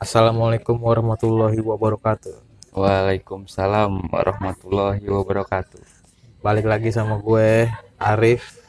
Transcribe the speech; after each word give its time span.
Assalamualaikum 0.00 0.80
warahmatullahi 0.80 1.60
wabarakatuh. 1.60 2.32
Waalaikumsalam 2.72 4.08
warahmatullahi 4.08 5.04
wabarakatuh. 5.04 5.76
Balik 6.40 6.64
lagi 6.64 6.88
sama 6.88 7.20
gue 7.20 7.68
Arif 8.00 8.64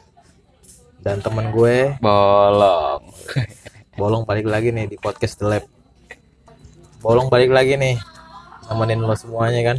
dan 1.00 1.24
temen 1.24 1.56
gue 1.56 1.96
Bolong. 2.04 3.08
Bolong 4.00 4.28
balik 4.28 4.44
lagi 4.44 4.76
nih 4.76 4.92
di 4.92 5.00
podcast 5.00 5.40
The 5.40 5.48
Lab. 5.48 5.64
Bolong 7.00 7.32
balik 7.32 7.56
lagi 7.56 7.80
nih 7.80 7.96
nemenin 8.68 9.00
lo 9.00 9.16
semuanya 9.16 9.72
kan. 9.72 9.78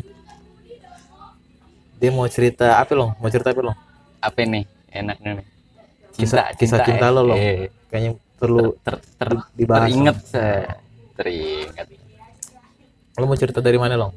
Dia 2.01 2.17
mau 2.17 2.25
cerita 2.33 2.81
apa 2.81 2.97
lo? 2.97 3.13
Mau 3.21 3.29
cerita 3.29 3.53
apa 3.53 3.61
lo? 3.61 3.77
Apa 4.25 4.41
nih 4.41 4.65
enaknya 4.89 5.45
nih? 5.45 5.47
Kisah 6.17 6.57
kisah 6.57 6.81
cinta 6.81 7.13
lo 7.13 7.29
lo. 7.29 7.37
Eh, 7.37 7.69
Kayaknya 7.93 8.17
perlu 8.41 8.73
ter, 8.81 9.05
ter, 9.21 9.29
dibahas. 9.53 9.93
teringat 9.93 10.17
saya. 10.25 10.82
Teringat. 11.13 11.87
Lo 13.15 13.25
mau 13.25 13.37
cerita 13.37 13.61
dari 13.61 13.77
mana 13.77 13.95
lo? 13.95 14.13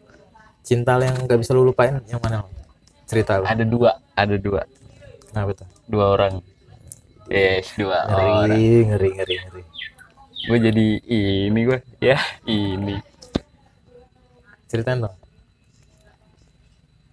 Cinta 0.61 0.97
yang 0.97 1.27
gak 1.27 1.37
bisa 1.37 1.51
lo 1.51 1.61
lupain 1.61 1.99
yang 2.07 2.19
mana 2.19 2.41
lo? 2.41 2.49
Cerita 3.05 3.37
lo. 3.37 3.45
Ada 3.45 3.63
dua, 3.63 3.91
ada 4.13 4.35
dua, 4.35 4.61
Kenapa 5.27 5.51
tuh? 5.53 5.67
dua 5.85 6.05
orang. 6.11 6.33
Yes, 7.27 7.73
dua 7.75 8.05
orang. 8.07 8.47
Ngeri, 8.49 8.69
ngeri, 8.87 9.09
ngeri, 9.13 9.35
ngeri. 9.43 9.63
Gue 10.45 10.57
jadi 10.61 10.85
ini 11.49 11.59
gue, 11.65 11.79
ya 11.99 12.17
ini. 12.45 12.95
Ceritain 14.65 15.01
dong. 15.01 15.15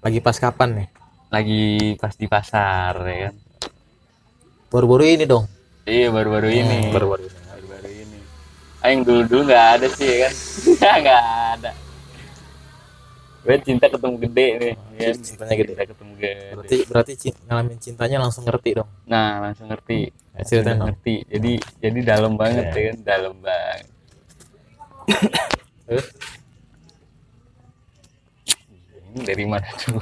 Lagi 0.00 0.18
pas 0.18 0.36
kapan 0.36 0.70
nih? 0.82 0.88
Lagi 1.28 1.62
pas 1.96 2.12
di 2.12 2.26
pasar 2.26 2.92
ya 3.02 3.18
kan. 3.28 3.34
Baru-baru 4.68 5.04
ini 5.06 5.24
dong. 5.24 5.44
Iya. 5.84 6.08
Hmm, 6.08 6.16
Baru-baru 6.16 6.48
ini. 6.48 6.78
baru-baru 6.92 7.22
ini. 7.24 7.40
Yang 8.82 9.00
dulu-dulu 9.06 9.42
nggak 9.46 9.66
ada 9.72 9.86
sih 9.88 10.06
ya 10.06 10.18
kan? 10.22 10.32
nggak 11.02 11.22
ada. 11.54 11.70
Gue 13.42 13.58
cinta 13.58 13.86
ketemu 13.86 14.14
gede 14.20 14.46
nih. 14.54 14.74
ya 14.92 15.06
kan? 15.08 15.16
Cintanya 15.18 15.54
gede. 15.56 15.72
Cinta 15.72 15.84
ketemu 15.88 16.12
gede. 16.14 16.32
Berarti 16.52 16.76
berarti 16.86 17.12
cin- 17.16 17.40
ngalamin 17.42 17.78
cintanya 17.78 18.18
langsung 18.18 18.44
ngerti 18.44 18.70
dong. 18.76 18.90
Nah 19.04 19.40
langsung 19.40 19.66
ngerti. 19.66 20.00
Ya, 20.10 20.38
Langsung 20.38 20.62
dong. 20.62 20.78
ngerti. 20.86 21.14
Jadi 21.26 21.52
jadi 21.78 21.98
dalam 22.04 22.32
banget 22.34 22.64
Iya. 22.64 22.74
ya 22.74 22.82
kan, 22.84 22.98
dalam 23.02 23.34
banget. 23.38 23.84
Terus 25.82 26.06
Ini 29.12 29.20
dari 29.22 29.44
mana 29.44 29.68
dulu? 29.78 30.00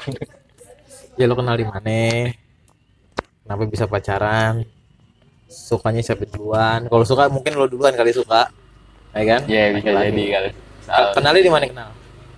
ya 1.18 1.24
lo 1.26 1.34
kenal 1.34 1.56
di 1.56 1.66
mana? 1.66 2.30
Kenapa 3.42 3.62
bisa 3.66 3.84
pacaran? 3.84 4.62
Sukanya 5.50 5.98
siapa 5.98 6.22
duluan? 6.24 6.86
Kalau 6.86 7.02
suka 7.02 7.26
mungkin 7.26 7.58
lo 7.58 7.66
duluan 7.66 7.90
kali 7.90 8.14
suka. 8.14 8.46
Ya 9.10 9.22
kan? 9.26 9.40
Ya 9.44 9.62
bisa 9.70 9.90
Laki-laki. 9.90 10.08
jadi 10.08 10.24
kali. 10.30 10.50
Ke- 10.80 11.12
Kenalnya 11.14 11.42
di 11.42 11.50
mana 11.50 11.64
kenal? 11.66 11.90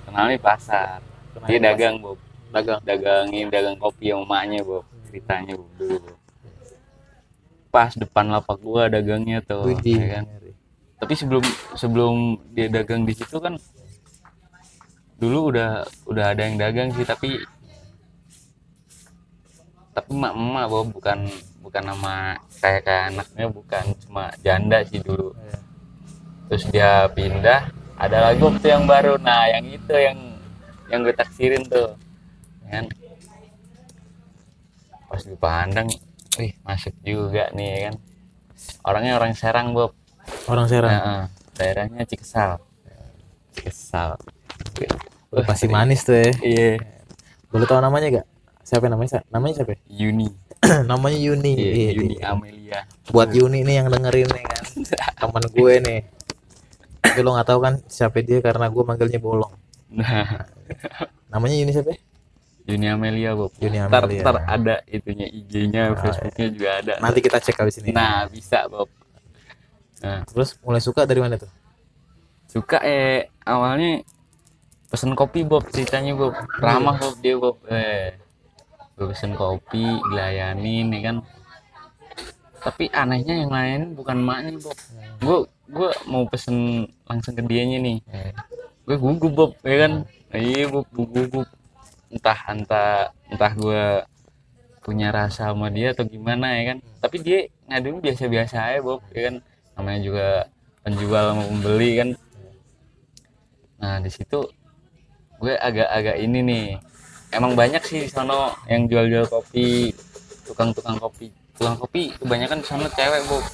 Kenal 0.03 0.25
nih 0.27 0.41
pasar. 0.41 0.99
Kenal 1.33 1.47
Dia 1.47 1.55
di 1.55 1.65
dagang 1.65 1.95
Bob. 1.99 2.17
pasar. 2.17 2.53
Dagang. 2.53 2.81
Dagangin 2.83 3.47
dagang 3.49 3.77
kopi 3.77 4.07
sama 4.09 4.23
emaknya 4.41 4.61
Bob. 4.63 4.85
Ceritanya 5.07 5.53
Bob 5.55 5.71
dulu. 5.75 5.97
Bob. 5.99 6.17
Pas 7.69 7.93
depan 7.93 8.25
lapak 8.29 8.57
gua 8.59 8.83
dagangnya 8.87 9.41
tuh. 9.41 9.65
Widih. 9.67 9.97
ya 9.97 10.09
kan? 10.15 10.27
tapi 10.97 11.19
sebelum 11.19 11.43
sebelum 11.75 12.15
dia 12.49 12.71
dagang 12.71 13.03
di 13.03 13.11
situ 13.11 13.35
kan 13.37 13.59
dulu 15.19 15.51
udah 15.51 15.83
udah 16.07 16.31
ada 16.31 16.47
yang 16.47 16.55
dagang 16.55 16.95
sih 16.95 17.03
tapi 17.03 17.43
tapi 19.93 20.09
emak 20.09 20.31
emak 20.33 20.65
bahwa 20.65 20.85
bukan 20.89 21.19
bukan 21.59 21.83
nama 21.85 22.15
kayak 22.57 22.83
kayak 22.83 23.05
anaknya 23.11 23.47
bukan 23.49 23.85
cuma 23.99 24.31
janda 24.41 24.79
sih 24.85 24.99
dulu 24.99 25.35
Iya. 25.35 25.59
Terus 26.53 26.69
dia 26.69 27.09
pindah 27.09 27.73
ada 27.97 28.29
lagi 28.29 28.45
waktu 28.45 28.67
yang 28.69 28.85
baru 28.85 29.17
nah 29.17 29.49
yang 29.49 29.65
itu 29.65 29.95
yang 29.97 30.37
yang 30.93 31.01
gue 31.01 31.17
taksirin 31.17 31.65
tuh 31.65 31.97
ya 32.69 32.77
kan 32.77 32.87
pas 35.09 35.25
dipandang 35.25 35.89
wih 36.37 36.53
masuk 36.61 36.93
juga 37.01 37.49
nih 37.57 37.69
ya 37.73 37.79
kan 37.89 37.95
orangnya 38.85 39.17
orang 39.17 39.33
Serang 39.33 39.73
Bob 39.73 39.97
Orang 40.47 40.71
Serang. 40.71 40.93
Nah, 40.93 41.25
daerahnya 41.59 42.07
Cikesal. 42.07 42.63
Cikesal. 43.51 44.15
Udah 45.35 45.43
pasti 45.43 45.67
manis 45.67 46.07
tuh 46.07 46.15
ya. 46.15 46.31
Iya, 46.39 46.71
Boleh 47.51 47.67
tahu 47.67 47.83
namanya 47.83 48.23
gak? 48.23 48.27
Siapa 48.63 48.87
namanya? 48.87 49.19
Sa- 49.19 49.27
Namanya 49.35 49.63
siapa? 49.63 49.75
Yuni. 49.91 50.31
namanya 50.91 51.19
Yuni. 51.19 51.53
Iya, 51.59 51.71
Iya, 51.75 51.91
Yuni 51.99 52.15
iya. 52.17 52.31
Amelia. 52.31 52.81
Buat 53.11 53.35
Yuni 53.35 53.67
nih 53.67 53.83
yang 53.83 53.91
dengerin 53.91 54.29
nih 54.31 54.45
kan. 54.47 54.65
Temen 55.27 55.43
gue 55.51 55.75
nih. 55.91 56.01
Tapi 57.13 57.21
lo 57.21 57.37
gak 57.37 57.45
tahu 57.47 57.61
kan 57.61 57.75
siapa 57.87 58.19
dia 58.21 58.41
karena 58.41 58.67
gue 58.67 58.83
manggilnya 58.83 59.21
Bolong. 59.21 59.53
Nah, 59.93 60.49
Namanya 61.33 61.55
Yuni 61.55 61.71
siapa? 61.71 61.93
Yuni 62.63 62.87
Amelia, 62.87 63.35
Bob. 63.35 63.53
Yuni 63.59 63.77
Amelia. 63.77 64.23
ntar 64.23 64.37
ada 64.41 64.75
itunya 64.87 65.27
IG-nya, 65.27 65.93
Ah, 65.93 65.99
Facebook-nya 65.99 66.47
juga 66.49 66.71
ada. 66.79 66.93
Nanti 66.99 67.19
kita 67.21 67.37
cek 67.37 67.59
habis 67.59 67.77
ini. 67.79 67.91
Nah, 67.91 68.25
bisa, 68.27 68.65
Bob. 68.67 68.89
Nah, 70.01 70.25
Terus 70.25 70.57
mulai 70.61 70.81
suka 70.81 71.05
dari 71.05 71.21
mana 71.21 71.37
tuh? 71.37 71.53
suka 72.45 72.85
eh 72.85 73.33
awalnya 73.43 74.05
pesen 74.87 75.17
kopi 75.17 75.41
Bob 75.41 75.65
ceritanya 75.69 76.13
Bob 76.13 76.37
ramah 76.61 77.01
Bob 77.01 77.17
dia 77.19 77.33
Bob 77.33 77.57
eh 77.65 78.13
gue 78.93 79.09
pesen 79.09 79.33
kopi 79.33 79.81
dilayanin 79.81 80.93
ya 80.93 81.01
kan 81.01 81.17
tapi 82.61 82.93
anehnya 82.93 83.41
yang 83.41 83.49
lain 83.49 83.81
bukan 83.97 84.21
maknya 84.21 84.61
Bob 84.61 84.77
gue 85.19 85.39
gue 85.73 85.91
mau 86.05 86.29
pesen 86.29 86.85
langsung 87.09 87.33
ke 87.33 87.43
dianya 87.49 87.81
nih. 87.81 87.99
Gue 88.85 88.97
gugup 89.01 89.33
Bob 89.33 89.53
ya 89.65 89.89
kan? 89.89 89.93
Iya 90.37 90.69
Bob 90.69 90.87
gue 90.93 91.07
gugup. 91.09 91.49
Entah 92.13 92.39
entah 92.53 93.09
entah 93.33 93.53
gue 93.57 93.83
punya 94.85 95.09
rasa 95.09 95.49
sama 95.49 95.73
dia 95.73 95.97
atau 95.97 96.05
gimana 96.05 96.53
ya 96.61 96.77
kan? 96.77 96.79
Tapi 97.01 97.17
dia 97.25 97.39
ngaduin 97.73 98.05
biasa-biasa 98.05 98.57
aja 98.69 98.81
Bob 98.85 99.01
ya 99.17 99.33
kan? 99.33 99.35
Namanya 99.81 100.01
juga 100.05 100.27
penjual 100.85 101.25
sama 101.33 101.43
pembeli 101.49 101.91
kan? 101.97 102.09
Nah 103.81 103.97
di 104.05 104.11
situ 104.13 104.45
gue 105.41 105.55
agak-agak 105.57 106.17
ini 106.21 106.39
nih. 106.45 106.67
Emang 107.33 107.57
banyak 107.57 107.81
sih 107.89 108.05
di 108.05 108.09
sono 108.13 108.53
yang 108.69 108.85
jual-jual 108.85 109.25
kopi 109.25 109.89
tukang-tukang 110.45 111.01
kopi. 111.01 111.33
Tukang 111.57 111.81
kopi 111.81 112.13
kebanyakan 112.21 112.61
di 112.61 112.67
sono 112.69 112.85
cewek 112.93 113.25
Bob 113.25 113.45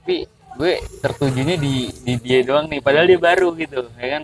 tapi 0.00 0.24
gue 0.56 0.72
tertujunya 1.04 1.60
di 1.60 1.92
di 1.92 2.16
dia 2.24 2.40
doang 2.40 2.72
nih 2.72 2.80
padahal 2.80 3.04
dia 3.04 3.20
baru 3.20 3.52
gitu 3.52 3.84
ya 4.00 4.08
kan? 4.16 4.22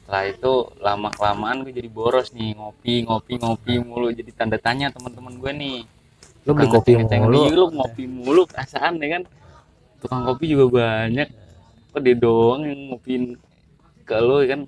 Setelah 0.00 0.24
itu 0.32 0.52
lama 0.80 1.08
kelamaan 1.12 1.60
gue 1.60 1.72
jadi 1.76 1.92
boros 1.92 2.32
nih 2.32 2.56
ngopi 2.56 3.04
ngopi 3.04 3.36
ngopi 3.36 3.72
mulu 3.84 4.08
jadi 4.16 4.32
tanda 4.32 4.56
tanya 4.56 4.88
teman-teman 4.88 5.36
gue 5.36 5.52
nih. 5.52 5.78
Lo 6.48 6.56
beli 6.56 6.68
kopi 6.72 6.96
mulu. 6.96 7.40
"Ih, 7.44 7.52
lu 7.52 7.64
ngopi 7.68 8.04
mulu 8.08 8.42
perasaan 8.48 8.96
ya 8.96 9.20
kan? 9.20 9.22
Tukang 10.00 10.24
kopi 10.24 10.44
juga 10.56 10.64
banyak. 10.80 11.28
Kok 11.92 12.00
dia 12.00 12.16
doang 12.16 12.64
yang 12.64 12.80
ngopiin 12.96 13.36
ke 14.08 14.16
lu 14.24 14.40
ya 14.40 14.56
kan? 14.56 14.60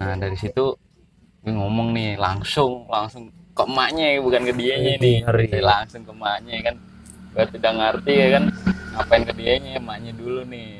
Nah 0.00 0.16
dari 0.16 0.36
situ 0.40 0.72
gue 1.44 1.52
ngomong 1.52 1.92
nih 1.92 2.16
langsung 2.16 2.88
langsung 2.88 3.28
ke 3.54 3.62
emaknya 3.62 4.04
ya, 4.14 4.18
bukan 4.18 4.42
ke 4.50 4.52
dianya 4.58 4.92
Ngeri, 4.98 5.02
nih. 5.06 5.16
ngeri. 5.22 5.46
Jadi 5.46 5.62
langsung 5.62 6.02
ke 6.02 6.12
emaknya 6.12 6.52
ya 6.58 6.62
kan. 6.68 6.76
Gue 7.34 7.44
tidak 7.50 7.72
ngerti 7.78 8.12
ya 8.14 8.28
kan 8.38 8.44
ngapain 8.94 9.22
ke 9.26 9.32
dianya 9.34 9.70
emaknya 9.78 10.12
dulu 10.14 10.40
nih. 10.46 10.70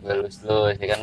Gue 0.00 0.12
lus 0.24 0.36
lus 0.44 0.76
ya 0.80 0.88
kan. 0.96 1.02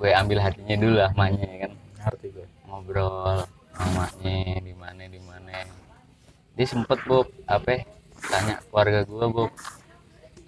Gue 0.00 0.10
ambil 0.16 0.38
hatinya 0.40 0.76
dulu 0.78 0.94
lah 0.98 1.10
emaknya 1.14 1.46
ya 1.46 1.58
kan. 1.66 1.72
Ngerti 2.06 2.26
gue. 2.30 2.46
ngobrol 2.70 3.42
emaknya 3.74 4.62
di 4.62 4.74
mana 4.78 5.02
di 5.10 5.20
mana. 5.26 5.66
Dia 6.54 6.66
sempet 6.70 7.02
Bob 7.02 7.26
apa 7.50 7.66
ya, 7.74 7.80
tanya 8.30 8.54
keluarga 8.70 9.02
gua 9.10 9.26
Bob. 9.26 9.50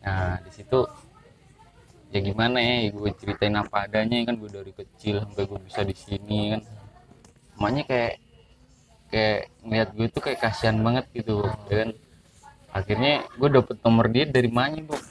Nah 0.06 0.38
di 0.46 0.50
situ 0.54 0.78
ya 2.14 2.20
gimana 2.22 2.62
ya 2.62 2.92
gue 2.94 3.10
ceritain 3.18 3.56
apa 3.58 3.88
adanya 3.88 4.22
kan 4.28 4.38
gue 4.38 4.50
dari 4.52 4.70
kecil 4.70 5.24
sampai 5.26 5.42
gue 5.50 5.60
bisa 5.66 5.82
di 5.82 5.94
sini 5.98 6.54
kan. 6.54 6.60
Emaknya 7.58 7.82
kayak 7.90 8.12
kayak 9.12 9.52
ngeliat 9.60 9.88
gue 9.92 10.06
tuh 10.08 10.22
kayak 10.24 10.40
kasihan 10.40 10.80
banget 10.80 11.04
gitu 11.12 11.44
Bob 11.44 11.60
ya 11.68 11.76
kan? 11.84 11.90
Akhirnya 12.72 13.28
gue 13.36 13.48
dapet 13.52 13.76
nomor 13.84 14.08
dia 14.08 14.24
dari 14.24 14.48
maknya 14.48 14.82
Bob. 14.88 15.02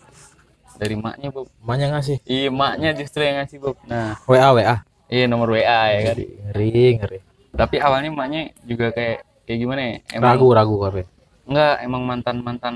Dari 0.82 0.96
maknya 0.98 1.30
Bob. 1.30 1.46
Emaknya 1.62 1.88
ngasih. 1.94 2.18
iya 2.26 2.50
maknya 2.50 2.90
justru 2.98 3.22
yang 3.22 3.38
ngasih 3.46 3.58
Bob. 3.62 3.78
Nah 3.86 4.18
WA 4.26 4.50
WA. 4.58 4.76
iya 5.06 5.26
nomor 5.30 5.54
WA 5.54 5.82
ya 5.94 6.00
kan? 6.10 6.16
Ngeri, 6.18 6.98
ngeri. 6.98 7.20
tapi 7.54 7.78
awalnya 7.78 8.10
emaknya 8.10 8.42
juga 8.66 8.90
kayak 8.90 9.46
kayak 9.46 9.60
gimana 9.62 9.82
ya? 9.86 9.96
Emang 10.18 10.34
Ragu, 10.34 10.48
ragu 10.50 10.76
apa? 10.82 11.06
enggak 11.46 11.76
emang 11.86 12.02
mantan 12.08 12.36
mantan 12.42 12.76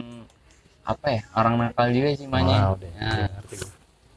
apa 0.86 1.08
ya? 1.10 1.22
Orang 1.34 1.58
nakal 1.58 1.90
juga 1.90 2.14
sih 2.14 2.30
emaknya 2.30 2.58
Wow. 2.70 2.78
Nah, 2.78 3.30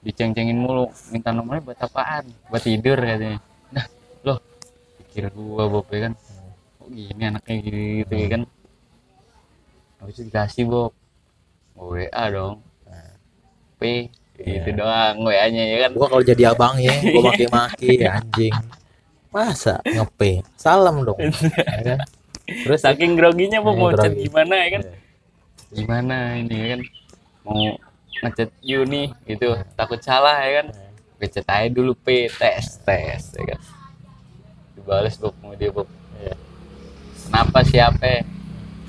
diceng-cengin 0.04 0.58
mulu 0.61 0.93
minta 1.08 1.32
nomornya 1.32 1.64
buat 1.64 1.78
apaan? 1.81 2.28
Buat 2.52 2.62
tidur 2.69 3.00
katanya. 3.00 3.40
Nah 3.72 3.84
loh 4.28 4.38
pikir 5.00 5.32
gua 5.32 5.64
Bob 5.72 5.88
ya 5.88 6.11
kan 6.11 6.14
gini 6.90 7.23
anaknya 7.23 7.55
gitu, 7.62 7.79
gitu 8.05 8.14
ya 8.14 8.29
kan? 8.35 8.43
Habis 9.99 10.14
itu 10.19 10.23
dikasih 10.31 10.64
Bob. 10.69 10.93
WA 11.79 12.25
dong. 12.35 12.62
P 13.79 14.11
itu 14.38 14.70
doang 14.75 15.23
WA 15.26 15.46
nya 15.50 15.64
ya 15.67 15.79
kan? 15.87 15.90
Gua 15.94 16.06
kalau 16.11 16.23
jadi 16.23 16.50
abang 16.55 16.79
ya 16.79 16.94
gua 17.14 17.31
maki-maki 17.31 18.02
anjing. 18.06 18.55
Masa 19.31 19.79
ngepe 19.85 20.43
salam 20.58 21.06
dong 21.06 21.19
ya 21.79 21.82
kan? 21.82 21.99
Terus 22.49 22.81
saking 22.81 23.12
groginya 23.19 23.61
Iya, 23.61 23.67
mau 23.76 23.93
chat 23.93 24.14
gimana 24.14 24.55
ya 24.56 24.69
kan? 24.79 24.82
Iya. 24.82 24.96
gimana 25.69 26.17
ini 26.40 26.55
ya 26.56 26.67
kan? 26.73 26.81
Mau 27.44 27.55
ngechat 28.25 28.50
Yuni 28.64 29.12
gitu. 29.29 29.52
Takut 29.76 30.00
salah 30.00 30.40
ya 30.43 30.64
kan? 30.64 30.67
Gue 31.19 31.29
chat 31.29 31.44
aja 31.44 31.69
dulu 31.69 31.93
P. 31.93 32.31
Tes 32.32 32.81
tes 32.82 33.23
ya 33.37 33.44
kan? 33.55 33.61
Dibales 34.79 35.19
Bob 35.20 35.35
mau 35.44 35.52
dia 35.52 35.69
Iya. 35.69 35.87
Kenapa 37.28 37.60
siapa 37.62 38.25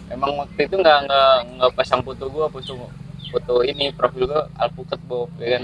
emang 0.09 0.31
waktu 0.39 0.65
itu 0.65 0.75
nggak 0.79 0.97
nggak 1.05 1.33
nggak 1.59 1.71
pasang 1.75 2.01
foto 2.01 2.25
gua 2.31 2.47
foto 2.47 2.87
foto 3.29 3.53
ini 3.61 3.91
profil 3.91 4.25
gua 4.25 4.47
alpukat 4.57 4.97
Bob 5.05 5.29
ya 5.37 5.59
kan? 5.59 5.63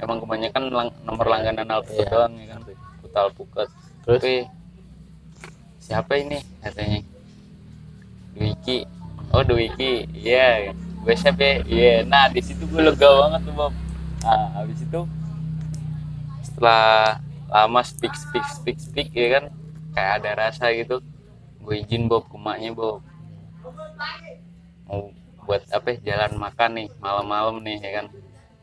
Emang 0.00 0.16
kebanyakan 0.18 0.62
lang- 0.68 0.96
nomor 1.04 1.26
langganan 1.28 1.68
alpukat 1.68 2.08
Iya. 2.08 2.12
doang 2.12 2.32
ya 2.36 2.46
kan? 2.50 2.60
Foto 3.00 3.16
alpukat. 3.16 3.68
Terus? 4.04 4.20
Tapi 4.20 4.34
siapa 5.78 6.12
ini 6.16 6.38
katanya? 6.60 7.00
Dwiki. 8.32 8.78
Oh 9.30 9.44
Dwiki. 9.44 10.08
Iya. 10.12 10.72
Gue 11.00 11.14
siapa? 11.16 11.64
Iya. 11.64 12.04
Nah 12.04 12.28
di 12.28 12.40
situ 12.40 12.64
gue 12.64 12.80
lega 12.80 13.08
banget 13.08 13.40
tuh 13.44 13.54
Bob. 13.54 13.72
Nah 14.20 14.44
habis 14.56 14.80
itu 14.80 15.00
setelah 16.42 17.20
lama 17.48 17.80
speak 17.82 18.12
speak 18.14 18.44
speak 18.46 18.76
speak 18.76 19.08
ya 19.12 19.40
kan? 19.40 19.44
Kayak 19.92 20.12
ada 20.20 20.30
rasa 20.48 20.64
gitu 20.72 21.00
gue 21.60 21.74
izin 21.78 22.08
Bob 22.08 22.24
ke 22.26 22.36
emaknya 22.36 22.70
Bob. 22.72 23.00
Mau 24.88 25.12
buat 25.44 25.62
apa 25.70 25.86
ya, 25.92 26.14
jalan 26.14 26.38
makan 26.38 26.70
nih 26.78 26.88
malam-malam 26.98 27.56
nih 27.62 27.78
ya 27.78 27.90
kan. 28.02 28.06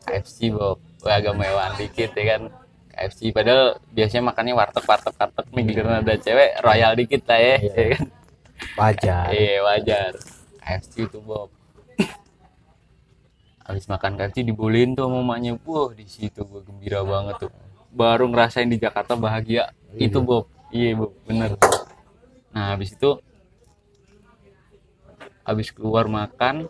KFC 0.08 0.52
Bob. 0.52 0.80
Gue 0.98 1.12
agak 1.14 1.34
mewahan 1.36 1.74
dikit 1.78 2.12
ya 2.12 2.26
kan. 2.36 2.42
KFC 2.90 3.30
padahal 3.30 3.78
biasanya 3.94 4.34
makannya 4.34 4.54
warteg 4.58 4.82
warteg 4.84 5.14
warteg 5.14 5.46
nih 5.54 5.66
karena 5.70 5.96
ada 6.02 6.16
cewek 6.18 6.52
royal 6.66 6.92
dikit 6.98 7.22
lah 7.30 7.38
ya, 7.40 7.56
Iya. 7.62 7.74
ya 7.78 7.88
kan. 7.94 8.06
Wajar. 8.74 9.26
Iya 9.30 9.56
wajar. 9.62 10.12
KFC 10.58 10.94
itu 11.06 11.20
Bob. 11.22 11.50
Habis 13.68 13.86
makan 13.86 14.16
KFC 14.16 14.42
dibolehin 14.42 14.96
tuh 14.96 15.06
sama 15.06 15.20
emaknya. 15.22 15.60
Wah 15.62 15.92
di 15.92 16.08
situ 16.08 16.42
gue 16.42 16.62
gembira 16.64 17.04
banget 17.04 17.46
tuh. 17.46 17.52
Baru 17.94 18.32
ngerasain 18.32 18.68
di 18.68 18.80
Jakarta 18.80 19.14
bahagia. 19.14 19.70
Iya. 19.94 20.08
itu 20.10 20.20
Bob. 20.24 20.48
Iya 20.72 20.98
Bob. 20.98 21.12
Bener 21.28 21.54
nah 22.56 22.74
habis 22.74 22.96
itu 22.96 23.20
habis 25.48 25.72
keluar 25.72 26.12
makan 26.12 26.68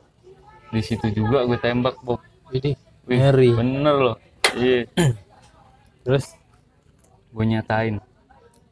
di 0.70 0.82
situ 0.84 1.10
juga 1.16 1.48
gue 1.48 1.58
tembak 1.58 1.98
Bob. 2.04 2.22
Wih, 2.52 2.76
ngeri. 3.08 3.56
bener 3.56 3.96
loh. 3.96 4.18
Iya. 4.54 4.86
Terus 6.06 6.36
gue 7.32 7.46
nyatain 7.48 7.98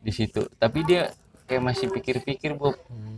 di 0.03 0.11
situ. 0.11 0.45
Tapi 0.59 0.83
dia 0.83 1.09
kayak 1.49 1.63
masih 1.63 1.87
pikir-pikir 1.89 2.53
Bob. 2.59 2.75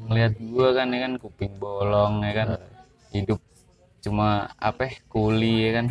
Ngelihat 0.08 0.40
gue 0.40 0.68
kan 0.72 0.88
ya 0.94 1.00
kan 1.10 1.14
kuping 1.18 1.54
bolong 1.58 2.24
ya 2.24 2.34
kan. 2.38 2.48
Hidup 3.12 3.42
cuma 4.00 4.54
apa 4.62 4.88
ya, 4.88 4.94
kuli 5.10 5.68
ya 5.68 5.72
kan. 5.82 5.88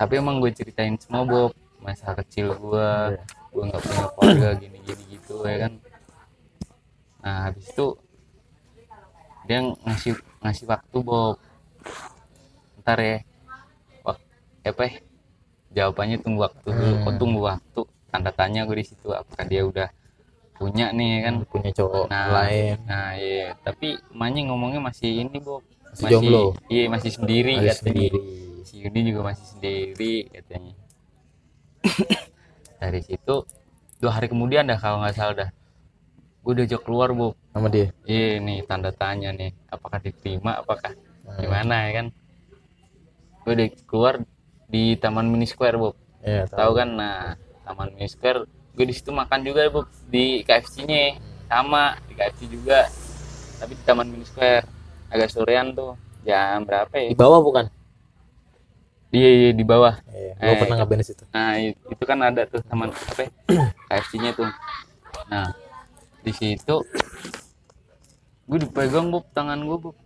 Tapi 0.00 0.12
emang 0.18 0.40
gue 0.40 0.50
ceritain 0.50 0.96
semua 0.96 1.22
Bob. 1.28 1.52
Masa 1.78 2.16
kecil 2.16 2.56
gue 2.56 2.90
gue 3.52 3.62
nggak 3.68 3.82
punya 3.84 4.06
keluarga 4.16 4.48
gini 4.56 4.78
gini 4.80 5.02
gitu 5.12 5.44
ya 5.44 5.68
kan 5.68 5.72
nah 7.22 7.46
habis 7.46 7.66
itu 7.66 7.86
dia 9.42 9.58
ngasih 9.62 10.12
ngasih 10.38 10.66
waktu 10.66 10.98
Bob. 11.00 11.38
Ntar 12.82 12.98
ya 12.98 13.18
waktu 14.02 14.26
apa 14.62 14.82
ya, 14.82 14.94
jawabannya 15.72 16.18
tunggu 16.18 16.40
waktu 16.42 16.66
dulu. 16.66 16.94
Hmm. 16.94 17.06
oh 17.06 17.14
tunggu 17.16 17.40
waktu. 17.42 17.80
Tanda 18.10 18.30
tanya 18.30 18.66
gue 18.66 18.76
di 18.76 18.84
situ 18.84 19.08
apakah 19.08 19.46
dia 19.46 19.62
udah 19.62 19.88
punya 20.52 20.90
nih 20.90 21.08
ya 21.08 21.18
kan? 21.26 21.34
Punya 21.46 21.70
cowok 21.72 22.06
Nah, 22.06 22.26
lain. 22.42 22.76
nah 22.84 23.14
iya. 23.14 23.54
Tapi 23.58 23.98
emaknya 24.10 24.52
ngomongnya 24.52 24.80
masih 24.82 25.24
ini 25.24 25.38
Bob. 25.38 25.62
Masih 25.92 26.08
jomblo? 26.08 26.56
iya 26.66 26.88
masih 26.88 27.10
sendiri 27.12 27.54
Masih 27.56 27.68
katanya. 27.68 27.78
sendiri. 27.82 28.20
Si 28.62 28.74
Yuni 28.78 29.00
juga 29.04 29.20
masih 29.28 29.46
sendiri 29.48 30.14
katanya. 30.30 30.74
Dari 32.80 33.00
situ 33.02 33.34
dua 33.98 34.10
hari 34.12 34.26
kemudian 34.26 34.66
dah 34.66 34.74
kalau 34.76 34.98
nggak 34.98 35.14
salah 35.14 35.34
dah 35.36 35.50
gue 36.42 36.52
diajak 36.54 36.82
keluar 36.82 37.10
Bob 37.10 37.38
sama 37.50 37.66
dia? 37.66 37.94
Iya 38.02 38.38
nih 38.38 38.66
tanda 38.66 38.90
tanya 38.90 39.30
nih. 39.30 39.54
Apakah 39.68 39.98
diterima 39.98 40.58
apakah 40.58 40.92
Hmm. 41.22 41.38
gimana 41.38 41.86
ya 41.86 41.90
kan? 41.94 42.06
Gue 43.42 43.52
udah 43.54 43.68
keluar 43.86 44.14
di 44.66 44.94
Taman 44.96 45.26
Mini 45.26 45.46
Square 45.46 45.78
Bob 45.78 45.94
Iya, 46.20 46.46
tahu. 46.46 46.74
Kan? 46.74 46.94
Nah 46.94 47.38
Taman 47.62 47.94
Mini 47.94 48.06
Square 48.06 48.44
gue 48.72 48.84
di 48.84 48.92
situ 48.92 49.10
makan 49.10 49.40
juga 49.42 49.68
Bob 49.68 49.86
di 50.04 50.42
KFC 50.42 50.82
nya 50.82 51.14
sama 51.46 51.94
di 52.04 52.14
KFC 52.14 52.40
juga. 52.46 52.90
Tapi 53.56 53.72
di 53.72 53.82
Taman 53.82 54.08
Mini 54.08 54.24
Square. 54.24 54.66
Agak 55.08 55.30
sorean 55.30 55.70
tuh. 55.72 55.94
Jam 56.22 56.62
berapa 56.62 56.90
ya? 56.94 57.10
Di 57.10 57.18
bawah 57.18 57.38
bukan? 57.38 57.66
Iya 59.12 59.30
iya 59.30 59.50
di 59.52 59.62
bawah. 59.62 59.98
Iya 60.08 60.32
Eh, 60.32 60.46
gua 60.48 60.54
pernah 60.56 60.76
ngapain 60.80 60.98
di 60.98 61.06
situ. 61.06 61.22
Nah 61.30 61.54
itu 61.60 62.02
kan 62.02 62.18
ada 62.18 62.42
tuh 62.46 62.62
taman 62.64 62.88
apa 62.88 63.28
KFC 63.86 64.18
nya 64.18 64.32
tuh. 64.32 64.48
Nah 65.28 65.50
di 66.22 66.32
situ. 66.32 66.76
Gue 68.46 68.58
dipegang 68.58 69.10
Bob 69.10 69.26
tangan 69.34 69.58
gue 69.62 69.78
Bob. 69.78 69.96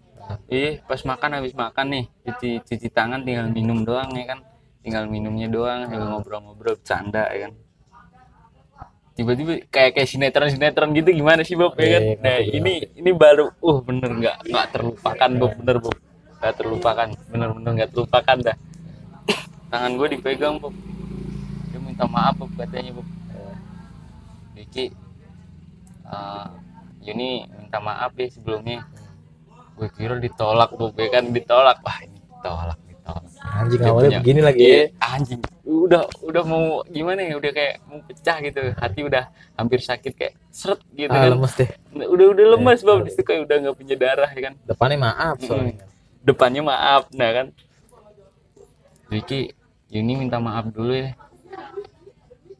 Iya 0.50 0.82
pas 0.82 0.98
makan 1.06 1.38
habis 1.38 1.54
makan 1.54 1.86
nih 1.92 2.04
cuci 2.26 2.66
cuci 2.66 2.88
tangan 2.90 3.22
tinggal 3.22 3.46
minum 3.52 3.84
doang 3.86 4.10
ya 4.16 4.34
kan. 4.34 4.40
Tinggal 4.82 5.06
minumnya 5.06 5.46
doang 5.50 5.86
sambil 5.86 6.08
ngobrol-ngobrol 6.08 6.74
bercanda 6.78 7.28
ya 7.30 7.48
kan. 7.48 7.52
Tiba-tiba 9.16 9.64
kayak 9.72 9.96
kayak 9.96 10.08
sinetron 10.12 10.52
sinetron 10.52 10.92
gitu 10.92 11.08
gimana 11.08 11.40
sih 11.40 11.56
Bob 11.56 11.72
ya 11.80 11.96
kan? 11.96 12.02
Iya, 12.04 12.14
nah 12.20 12.36
ngerti, 12.36 12.56
ini 12.60 12.72
ini 13.00 13.10
baru 13.16 13.48
uh 13.64 13.78
bener 13.80 14.10
nggak 14.12 14.36
nggak 14.50 14.66
terlupakan 14.76 15.30
Bob 15.40 15.52
bener 15.56 15.76
Bob. 15.80 15.96
Nggak 16.36 16.54
terlupakan 16.60 17.08
bener-bener 17.32 17.70
nggak 17.80 17.90
terlupakan 17.96 18.36
dah. 18.44 18.56
Tangan 19.72 19.92
gue 19.96 20.08
dipegang 20.16 20.54
Bob. 20.60 20.74
Dia 21.72 21.80
minta 21.80 22.04
maaf 22.04 22.36
Bob 22.36 22.52
katanya 22.60 22.92
Bob. 22.92 23.08
Diki 24.52 24.92
eh, 26.06 26.46
Yuni 27.02 27.30
minta 27.46 27.78
maaf 27.78 28.12
ya 28.12 28.26
sebelumnya. 28.26 28.82
Gue 29.76 29.88
kira 29.90 30.16
ditolak 30.16 30.72
ya 30.94 31.08
kan 31.10 31.24
ditolak. 31.30 31.78
Wah 31.80 31.98
ini 32.00 32.18
ditolak 32.18 32.78
ditolak. 32.82 33.24
Anjing 33.46 33.78
Dia 33.78 33.88
awalnya 33.88 34.08
punya- 34.10 34.20
begini 34.20 34.40
lagi 34.42 34.60
Iya, 34.60 34.74
ya 34.74 34.84
anjing. 35.06 35.40
Udah 35.62 36.02
udah 36.20 36.42
mau 36.42 36.64
gimana 36.84 37.20
ya? 37.22 37.34
Udah 37.38 37.50
kayak 37.52 37.74
mau 37.84 38.00
pecah 38.02 38.36
gitu. 38.40 38.62
Hati 38.74 39.00
udah 39.02 39.24
hampir 39.54 39.78
sakit 39.78 40.12
kayak 40.12 40.34
seret 40.50 40.80
gitu 40.90 41.12
ah 41.12 41.22
kan. 41.22 41.30
lemes 41.30 41.52
deh. 41.54 41.70
Udah 41.94 42.26
udah 42.32 42.44
lemas 42.52 42.80
Iya, 42.80 42.86
Bob 42.86 42.96
iya. 42.96 43.04
di 43.04 43.10
situ 43.12 43.22
kayak 43.22 43.40
udah 43.46 43.56
nggak 43.62 43.76
punya 43.76 43.94
darah 43.94 44.30
ya 44.30 44.40
kan. 44.50 44.54
Depannya 44.64 44.98
maaf 44.98 45.36
soalnya. 45.38 45.74
Depannya 46.20 46.62
maaf 46.64 47.02
nah 47.14 47.30
kan. 47.32 47.46
Diki 49.06 49.40
Yuni 49.86 50.12
minta 50.18 50.42
maaf 50.42 50.66
dulu 50.66 50.90
ya. 50.90 51.14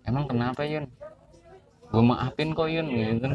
Emang 0.05 0.31
kenapa 0.31 0.62
Yun 0.62 0.87
gue 1.87 2.02
maafin 2.02 2.49
kok 2.52 2.69
Yun. 2.69 2.87
Gitu 2.88 3.19
kan? 3.23 3.33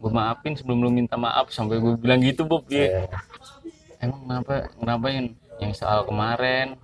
Gue 0.00 0.10
maafin 0.12 0.52
sebelum 0.52 0.84
lu 0.84 0.90
minta 0.92 1.16
maaf. 1.16 1.48
Sampai 1.48 1.80
gue 1.80 1.94
bilang 1.96 2.20
gitu 2.20 2.44
Bob 2.44 2.68
ya 2.68 3.08
Iya. 3.08 3.18
emang 4.00 4.20
kenapa? 4.28 4.52
Kenapa 4.76 5.06
Yun? 5.10 5.26
Yang 5.62 5.72
soal 5.80 6.04
kemarin? 6.04 6.76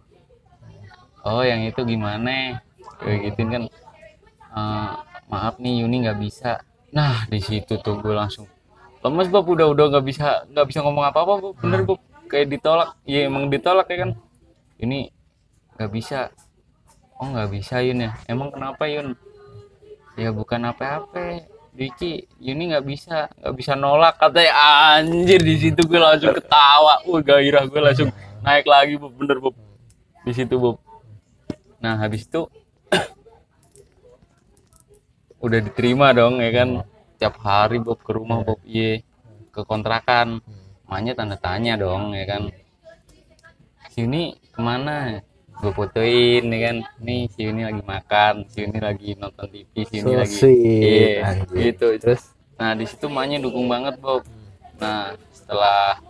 Oh 1.21 1.45
yang 1.45 1.61
itu 1.63 1.81
gimana? 1.85 2.65
Kayak 2.97 3.19
gitu 3.33 3.41
kan? 3.45 3.63
"Eh, 4.51 4.91
maaf 5.29 5.55
nih 5.61 5.85
Yuni 5.85 6.03
nggak 6.03 6.19
bisa. 6.19 6.65
Nah 6.91 7.29
di 7.29 7.39
situ 7.39 7.77
tuh 7.79 8.01
gue 8.01 8.15
langsung 8.17 8.49
lemes 9.01 9.29
Bob. 9.29 9.47
Udah 9.47 9.69
udah 9.69 9.85
nggak 9.95 10.05
bisa 10.07 10.45
nggak 10.49 10.67
bisa 10.67 10.81
ngomong 10.81 11.05
apa 11.05 11.19
apa 11.21 11.33
Bob. 11.39 11.55
Bener 11.61 11.85
Bob. 11.85 12.01
Kayak 12.27 12.57
ditolak. 12.57 12.91
Ya 13.05 13.29
emang 13.29 13.53
ditolak 13.53 13.85
ya 13.91 14.09
kan? 14.09 14.11
Ini 14.81 15.13
nggak 15.77 15.91
bisa. 15.93 16.33
Oh 17.21 17.29
nggak 17.29 17.53
bisa 17.53 17.85
Yun 17.85 18.09
ya? 18.09 18.13
Emang 18.25 18.49
kenapa 18.49 18.89
Yun 18.89 19.13
ya 20.21 20.31
bukan 20.37 20.61
apa-apa. 20.69 21.49
Diki 21.73 22.29
Yuni 22.45 22.77
nggak 22.77 22.85
bisa 22.85 23.33
nggak 23.41 23.55
bisa 23.57 23.73
nolak 23.73 24.21
katanya. 24.21 24.53
Anjir 25.01 25.41
di 25.41 25.57
situ 25.57 25.81
gue 25.89 25.97
langsung 25.97 26.37
ketawa. 26.37 27.01
Wah 27.09 27.21
gairah 27.25 27.65
gue 27.65 27.81
langsung 27.81 28.13
naik 28.45 28.69
lagi 28.69 29.01
Bob. 29.01 29.17
Bener 29.17 29.41
Bob. 29.41 29.57
Di 30.29 30.33
situ 30.37 30.61
Bob. 30.61 30.77
Nah 31.81 31.97
habis 31.97 32.29
itu 32.29 32.45
udah 35.45 35.59
diterima 35.65 36.13
dong 36.13 36.45
ya 36.45 36.53
kan? 36.53 36.69
Tiap 37.17 37.41
hari 37.41 37.81
Bob 37.81 38.05
ke 38.05 38.13
rumah 38.13 38.45
Bob 38.45 38.61
iya. 38.69 39.01
Ke 39.49 39.65
kontrakan. 39.65 40.45
Maknya 40.85 41.17
tanda 41.17 41.41
tanya 41.41 41.81
dong 41.81 42.13
ya 42.13 42.29
kan? 42.29 42.53
Sini 43.89 44.37
ke 44.53 44.61
mana 44.61 45.25
gue 45.61 45.73
fotoin 45.73 46.43
ya 46.43 46.59
kan. 46.67 46.77
Nih 46.99 47.29
si 47.29 47.45
ini 47.45 47.63
lagi 47.63 47.83
makan 47.85 48.35
si 48.49 48.65
ini 48.65 48.79
lagi 48.81 49.13
nonton 49.15 49.47
TV 49.47 49.73
si 49.85 50.01
ini 50.01 50.05
So 50.05 50.17
lagi 50.17 50.37
Iya, 50.41 51.15
anjing. 51.29 51.61
gitu. 51.71 51.87
Terus 52.01 52.23
nah 52.57 52.73
di 52.73 52.85
situ 52.85 53.07
maknya 53.09 53.39
dukung 53.39 53.69
banget 53.69 54.01
Bob. 54.01 54.25
Nah 54.81 55.13
setelah 55.31 56.01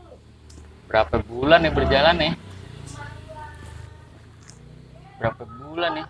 berapa 0.87 1.19
bulan 1.23 1.67
ya 1.67 1.71
berjalan 1.71 2.17
ya? 2.19 2.33
Berapa 5.21 5.43
bulan 5.45 5.93
ya? 6.01 6.07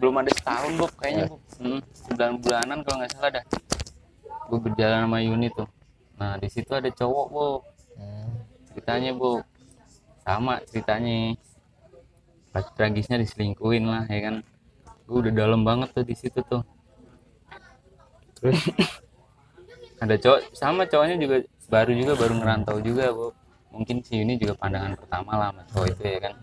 Belum 0.00 0.14
ada 0.16 0.30
setahun 0.32 0.72
Bob 0.80 0.92
kayaknya 0.96 1.24
Bob. 1.28 1.40
Hmm, 1.60 1.80
sembilan 1.92 2.32
bulanan 2.40 2.78
kalau 2.80 2.96
nggak 3.02 3.12
salah 3.12 3.30
dah. 3.36 3.44
Gue 4.48 4.58
berjalan 4.58 5.04
sama 5.06 5.18
Yuni 5.20 5.48
tuh. 5.52 5.68
Nah 6.16 6.40
di 6.40 6.48
situ 6.48 6.72
ada 6.72 6.88
cowok 6.88 7.26
Bob. 7.30 7.60
Hmm. 7.98 8.30
ceritanya 8.72 9.12
Bob. 9.12 9.42
Sama 10.24 10.62
ceritanya 10.64 11.34
pas 12.50 12.66
tragisnya 12.74 13.16
diselingkuhin 13.18 13.86
lah 13.86 14.06
ya 14.10 14.20
kan. 14.30 14.36
Gue 15.06 15.26
udah 15.26 15.32
dalam 15.34 15.62
banget 15.62 15.90
tuh 15.94 16.04
di 16.06 16.14
situ 16.14 16.38
tuh. 16.46 16.62
Terus? 18.38 18.58
Ada 20.00 20.16
cowok 20.16 20.40
sama 20.56 20.88
cowoknya 20.88 21.16
juga 21.20 21.36
baru 21.68 21.92
juga 21.92 22.12
baru 22.16 22.34
ngerantau 22.40 22.80
juga 22.80 23.12
Bob 23.12 23.36
mungkin 23.70 24.02
si 24.02 24.18
Yuni 24.18 24.34
juga 24.40 24.58
pandangan 24.58 24.98
pertama 24.98 25.38
lah 25.38 25.48
sama 25.52 25.62
cowok 25.70 25.86
itu 25.92 26.02
ya 26.08 26.18
kan. 26.24 26.34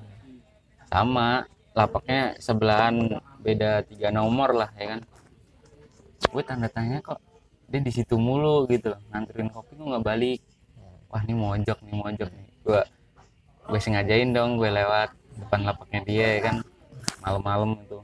Sama 0.87 1.27
lapaknya 1.73 2.21
sebelahan 2.39 2.95
beda 3.41 3.83
tiga 3.89 4.13
nomor 4.13 4.53
lah 4.53 4.69
ya 4.77 4.95
kan. 4.95 5.01
Gue 6.31 6.43
tanda 6.45 6.69
tanya 6.69 7.01
kok 7.01 7.17
dia 7.67 7.83
di 7.83 7.91
situ 7.91 8.15
mulu 8.15 8.63
gitu 8.71 8.95
loh 8.95 9.01
nganterin 9.11 9.49
kopi 9.51 9.75
kok 9.75 9.85
nggak 9.89 10.05
balik. 10.05 10.39
Wah 11.09 11.21
ini 11.25 11.33
mojok 11.33 11.77
nih 11.81 11.95
mojok 11.97 12.29
nih. 12.29 12.47
Gue 12.61 12.81
gue 13.67 13.79
sengajain 13.81 14.31
dong 14.31 14.55
gue 14.55 14.69
lewat 14.69 15.11
depan 15.37 15.59
lapaknya 15.65 16.01
dia 16.03 16.27
ya 16.37 16.39
kan? 16.51 16.55
Malam-malam 17.23 17.77
itu. 17.83 17.99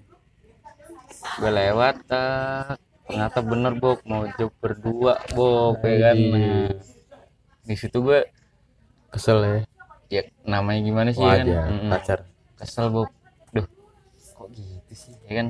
Gue 1.40 1.52
lewat 1.52 1.96
tak. 2.06 2.78
Ternyata 3.10 3.40
bener 3.44 3.74
Bob. 3.78 4.00
Mojok 4.06 4.52
berdua 4.62 5.20
Bob 5.34 5.82
ya 5.84 6.12
kan? 6.12 6.18
Nah, 6.18 6.70
di 7.64 7.76
situ 7.76 7.98
gue 8.04 8.20
kesel 9.12 9.40
ya. 9.44 9.58
Ya 10.12 10.22
namanya 10.46 10.82
gimana 10.84 11.10
sih 11.10 11.24
ya 11.24 11.42
kan? 11.42 11.48
Mm-mm. 11.48 11.90
pacar. 11.90 12.20
Kesel 12.60 12.88
Bob. 12.94 13.10
Duh 13.52 13.66
kok 14.34 14.48
gitu 14.54 14.94
sih 14.94 15.16
ya 15.28 15.44
kan? 15.44 15.48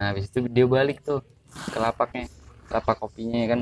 Nah 0.00 0.04
habis 0.12 0.32
itu 0.32 0.44
dia 0.48 0.64
balik 0.64 1.04
tuh 1.04 1.20
ke 1.50 1.78
lapaknya 1.78 2.30
lapak 2.72 2.96
kopinya 2.96 3.38
ya 3.44 3.48
kan? 3.58 3.60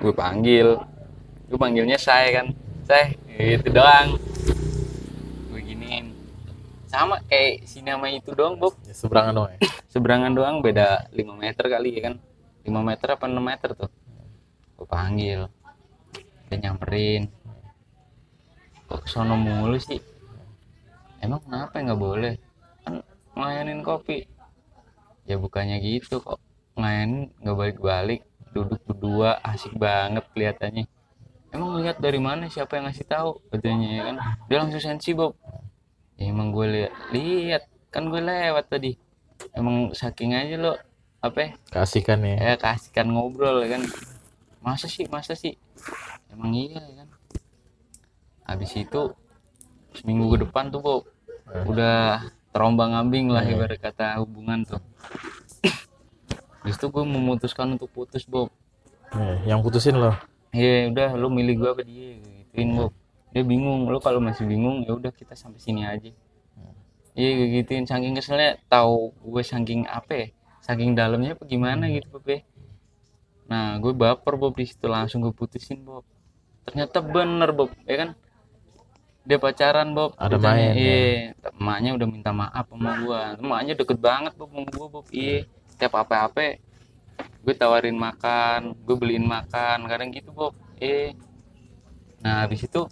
Gue 0.00 0.12
panggil. 0.14 0.80
Gue 1.52 1.58
panggilnya 1.60 2.00
saya 2.00 2.42
kan? 2.42 2.46
Saya 2.82 3.14
itu 3.38 3.68
doang 3.70 4.18
sama 6.92 7.24
kayak 7.24 7.64
si 7.64 7.80
nama 7.80 8.04
itu 8.12 8.36
doang 8.36 8.60
Bob. 8.60 8.76
Ya, 8.84 8.92
seberangan 8.92 9.32
dong 9.32 9.48
ya? 9.48 9.58
Seberangan 9.88 10.32
doang 10.36 10.60
beda 10.60 11.08
5 11.08 11.24
meter 11.40 11.64
kali 11.64 11.96
ya 11.96 12.00
kan. 12.12 12.14
5 12.68 12.68
meter 12.68 13.08
apa 13.16 13.24
6 13.24 13.40
meter 13.40 13.70
tuh? 13.72 13.90
Gue 14.76 14.84
panggil. 14.84 15.48
Dia 16.52 16.56
nyamperin. 16.60 17.32
Kok 18.92 19.08
sono 19.08 19.40
mulu 19.40 19.80
sih. 19.80 19.96
Emang 21.24 21.40
kenapa 21.40 21.80
nggak 21.80 21.96
boleh? 21.96 22.36
Kan 22.84 23.00
ngelayanin 23.40 23.80
kopi. 23.80 24.28
Ya 25.24 25.40
bukannya 25.40 25.80
gitu 25.80 26.20
kok. 26.20 26.44
Ngelayanin 26.76 27.32
nggak 27.40 27.56
balik-balik. 27.56 28.20
Duduk 28.52 28.84
berdua 28.84 29.40
asik 29.40 29.72
banget 29.80 30.28
kelihatannya. 30.36 30.84
Emang 31.56 31.80
lihat 31.80 32.04
dari 32.04 32.20
mana? 32.20 32.52
Siapa 32.52 32.76
yang 32.76 32.92
ngasih 32.92 33.08
tahu? 33.08 33.40
Katanya 33.48 33.88
ya 33.88 34.02
kan? 34.12 34.16
Dia 34.52 34.56
langsung 34.60 34.84
sensi 34.84 35.16
Bob 35.16 35.40
ya 36.22 36.30
emang 36.30 36.54
gue 36.54 36.66
lihat 36.70 36.92
lihat. 37.10 37.62
Kan 37.90 38.06
gue 38.08 38.22
lewat 38.22 38.70
tadi. 38.70 38.94
Emang 39.52 39.90
saking 39.90 40.38
aja 40.38 40.54
lo 40.54 40.72
apa 41.18 41.38
ya, 41.38 41.50
kasihkan 41.70 42.22
ya. 42.22 42.36
Ya 42.38 42.54
kasihkan 42.54 43.10
ngobrol 43.10 43.66
ya 43.66 43.74
kan? 43.74 43.82
Masa 44.62 44.86
sih? 44.86 45.10
Masa 45.10 45.34
sih? 45.34 45.58
Emang 46.30 46.54
iya 46.54 46.78
ya 46.78 46.94
kan? 47.02 47.08
Habis 48.46 48.78
itu 48.78 49.10
seminggu 49.92 50.30
ke 50.30 50.46
depan 50.46 50.70
tuh 50.70 50.78
Bob 50.80 51.02
Eh. 51.52 51.66
udah 51.66 52.22
terombang 52.54 52.94
ambing 52.94 53.28
lah 53.28 53.42
Eh. 53.42 53.52
ibarat 53.52 53.76
kata 53.76 54.22
hubungan 54.22 54.62
tuh. 54.62 54.78
Itu 56.62 56.88
gue 56.88 57.02
memutuskan 57.02 57.74
untuk 57.74 57.90
putus 57.90 58.22
Bob. 58.24 58.48
Eh, 59.12 59.44
yang 59.44 59.60
putusin 59.60 59.98
loh 60.00 60.16
Iya 60.52 60.88
udah 60.88 61.08
lu 61.20 61.28
milih 61.28 61.60
gua 61.60 61.70
apa 61.76 61.84
dia 61.84 62.16
gituin 62.20 62.76
Bob 62.76 62.92
dia 63.32 63.42
bingung 63.42 63.88
lu 63.88 63.98
kalau 63.98 64.20
masih 64.20 64.44
bingung 64.44 64.84
ya 64.84 64.92
udah 64.92 65.12
kita 65.12 65.32
sampai 65.32 65.60
sini 65.60 65.88
aja. 65.88 66.12
Iya 67.12 67.30
gue 67.36 67.48
gituin. 67.60 67.84
Saking 67.84 68.16
keselnya 68.16 68.60
tahu 68.68 69.12
gue 69.20 69.42
saking 69.44 69.84
apa 69.88 70.12
ya 70.12 70.26
saking 70.62 70.96
dalamnya 70.96 71.36
apa 71.36 71.44
gimana 71.44 71.88
gitu 71.88 72.08
Bob 72.12 72.28
ya. 72.28 72.40
Nah 73.48 73.76
gue 73.80 73.92
baper 73.92 74.34
Bob 74.36 74.56
di 74.56 74.64
situ. 74.68 74.84
Langsung 74.88 75.24
gue 75.24 75.32
putusin 75.32 75.80
Bob. 75.84 76.04
Ternyata 76.68 77.00
bener 77.00 77.50
Bob 77.52 77.72
ya 77.84 77.96
kan? 78.04 78.10
Dia 79.22 79.38
pacaran 79.38 79.92
Bob. 79.96 80.12
Ada 80.18 80.36
main, 80.36 80.60
ya. 80.60 80.72
iya. 80.76 81.00
Emaknya 81.56 81.90
udah 81.96 82.08
minta 82.10 82.30
maaf 82.34 82.66
sama 82.68 82.90
gua. 83.06 83.20
Emaknya 83.38 83.74
deket 83.78 83.98
banget 84.02 84.32
Bob 84.34 84.50
sama 84.50 84.68
gua 84.72 84.86
Bob. 84.88 85.06
Iya. 85.12 85.48
Tiap 85.80 85.92
apa-apa 85.98 86.60
gue 87.42 87.54
tawarin 87.58 87.98
makan 87.98 88.78
gue 88.86 88.96
beliin 88.96 89.26
makan 89.26 89.86
kadang 89.90 90.14
gitu 90.14 90.30
Bob. 90.30 90.54
Eh 90.78 91.14
nah 92.22 92.46
habis 92.46 92.62
itu 92.62 92.86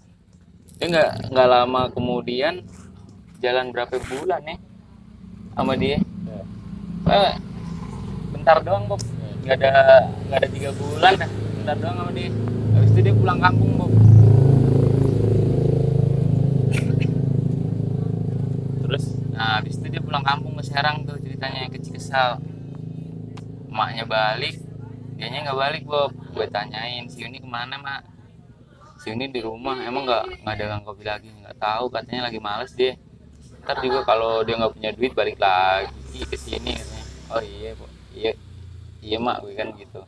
dia 0.81 0.89
nggak 0.89 1.37
nggak 1.37 1.49
lama 1.53 1.93
kemudian 1.93 2.65
jalan 3.45 3.69
berapa 3.69 4.01
bulan 4.01 4.41
ya 4.49 4.57
sama 5.53 5.77
dia? 5.77 6.01
Eh, 7.05 7.33
bentar 8.33 8.65
doang 8.65 8.89
Bob. 8.89 9.05
Nggak 9.45 9.61
ada 9.61 9.73
nggak 10.09 10.39
ada 10.41 10.49
tiga 10.49 10.71
bulan 10.73 11.13
dah. 11.21 11.31
Bentar 11.61 11.77
doang 11.85 11.97
sama 12.01 12.13
dia. 12.17 12.33
Habis 12.73 12.91
itu 12.97 13.01
dia 13.05 13.13
pulang 13.13 13.39
kampung 13.45 13.71
Bob. 13.77 13.93
Terus? 18.81 19.05
Nah, 19.37 19.61
habis 19.61 19.77
itu 19.77 19.87
dia 19.93 20.01
pulang 20.01 20.25
kampung 20.25 20.57
ke 20.57 20.65
Serang 20.65 21.05
tuh 21.05 21.21
ceritanya 21.21 21.69
ke 21.69 21.77
Cikesal. 21.77 22.41
Emaknya 23.69 24.09
balik, 24.09 24.57
dianya 25.21 25.45
nggak 25.45 25.61
balik 25.61 25.83
Bob. 25.85 26.17
Gue 26.33 26.49
tanyain, 26.49 27.05
si 27.05 27.21
Uni 27.21 27.37
ke 27.37 27.49
mana 27.49 27.77
mak? 27.77 28.10
Si 29.01 29.09
Uni 29.09 29.33
di 29.33 29.41
rumah, 29.41 29.81
emang 29.81 30.05
nggak 30.05 30.45
nggak 30.45 30.57
dagang 30.61 30.83
kopi 30.85 31.09
lagi? 31.09 31.33
Nggak 31.33 31.57
tahu, 31.57 31.89
katanya 31.89 32.29
lagi 32.29 32.39
males 32.39 32.73
dia. 32.77 33.01
Ntar 33.65 33.77
juga 33.81 34.05
kalau 34.05 34.45
dia 34.45 34.61
nggak 34.61 34.73
punya 34.77 34.91
duit 34.93 35.13
balik 35.17 35.41
lagi 35.41 36.21
ke 36.29 36.37
sini. 36.37 36.77
Oh 37.33 37.41
iya, 37.41 37.73
Bob. 37.79 37.89
iya, 38.13 38.33
iya 39.01 39.17
mak, 39.17 39.41
gue 39.41 39.57
kan 39.57 39.73
gitu. 39.81 40.05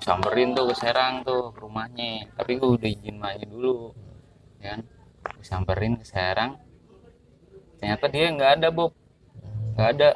Samperin 0.00 0.56
tuh 0.56 0.72
ke 0.72 0.74
Serang 0.80 1.20
tuh 1.22 1.52
ke 1.52 1.60
rumahnya. 1.60 2.32
Tapi 2.32 2.56
gue 2.56 2.70
udah 2.80 2.88
izin 2.88 3.20
maknya 3.20 3.46
dulu, 3.52 3.92
ya 4.64 4.74
kan? 4.74 4.80
Gue 5.36 5.44
samperin 5.44 6.00
ke 6.00 6.06
Serang, 6.08 6.56
ternyata 7.82 8.06
dia 8.08 8.30
nggak 8.30 8.52
ada 8.62 8.68
Bob 8.70 8.94
nggak 9.74 9.88
ada 9.98 10.10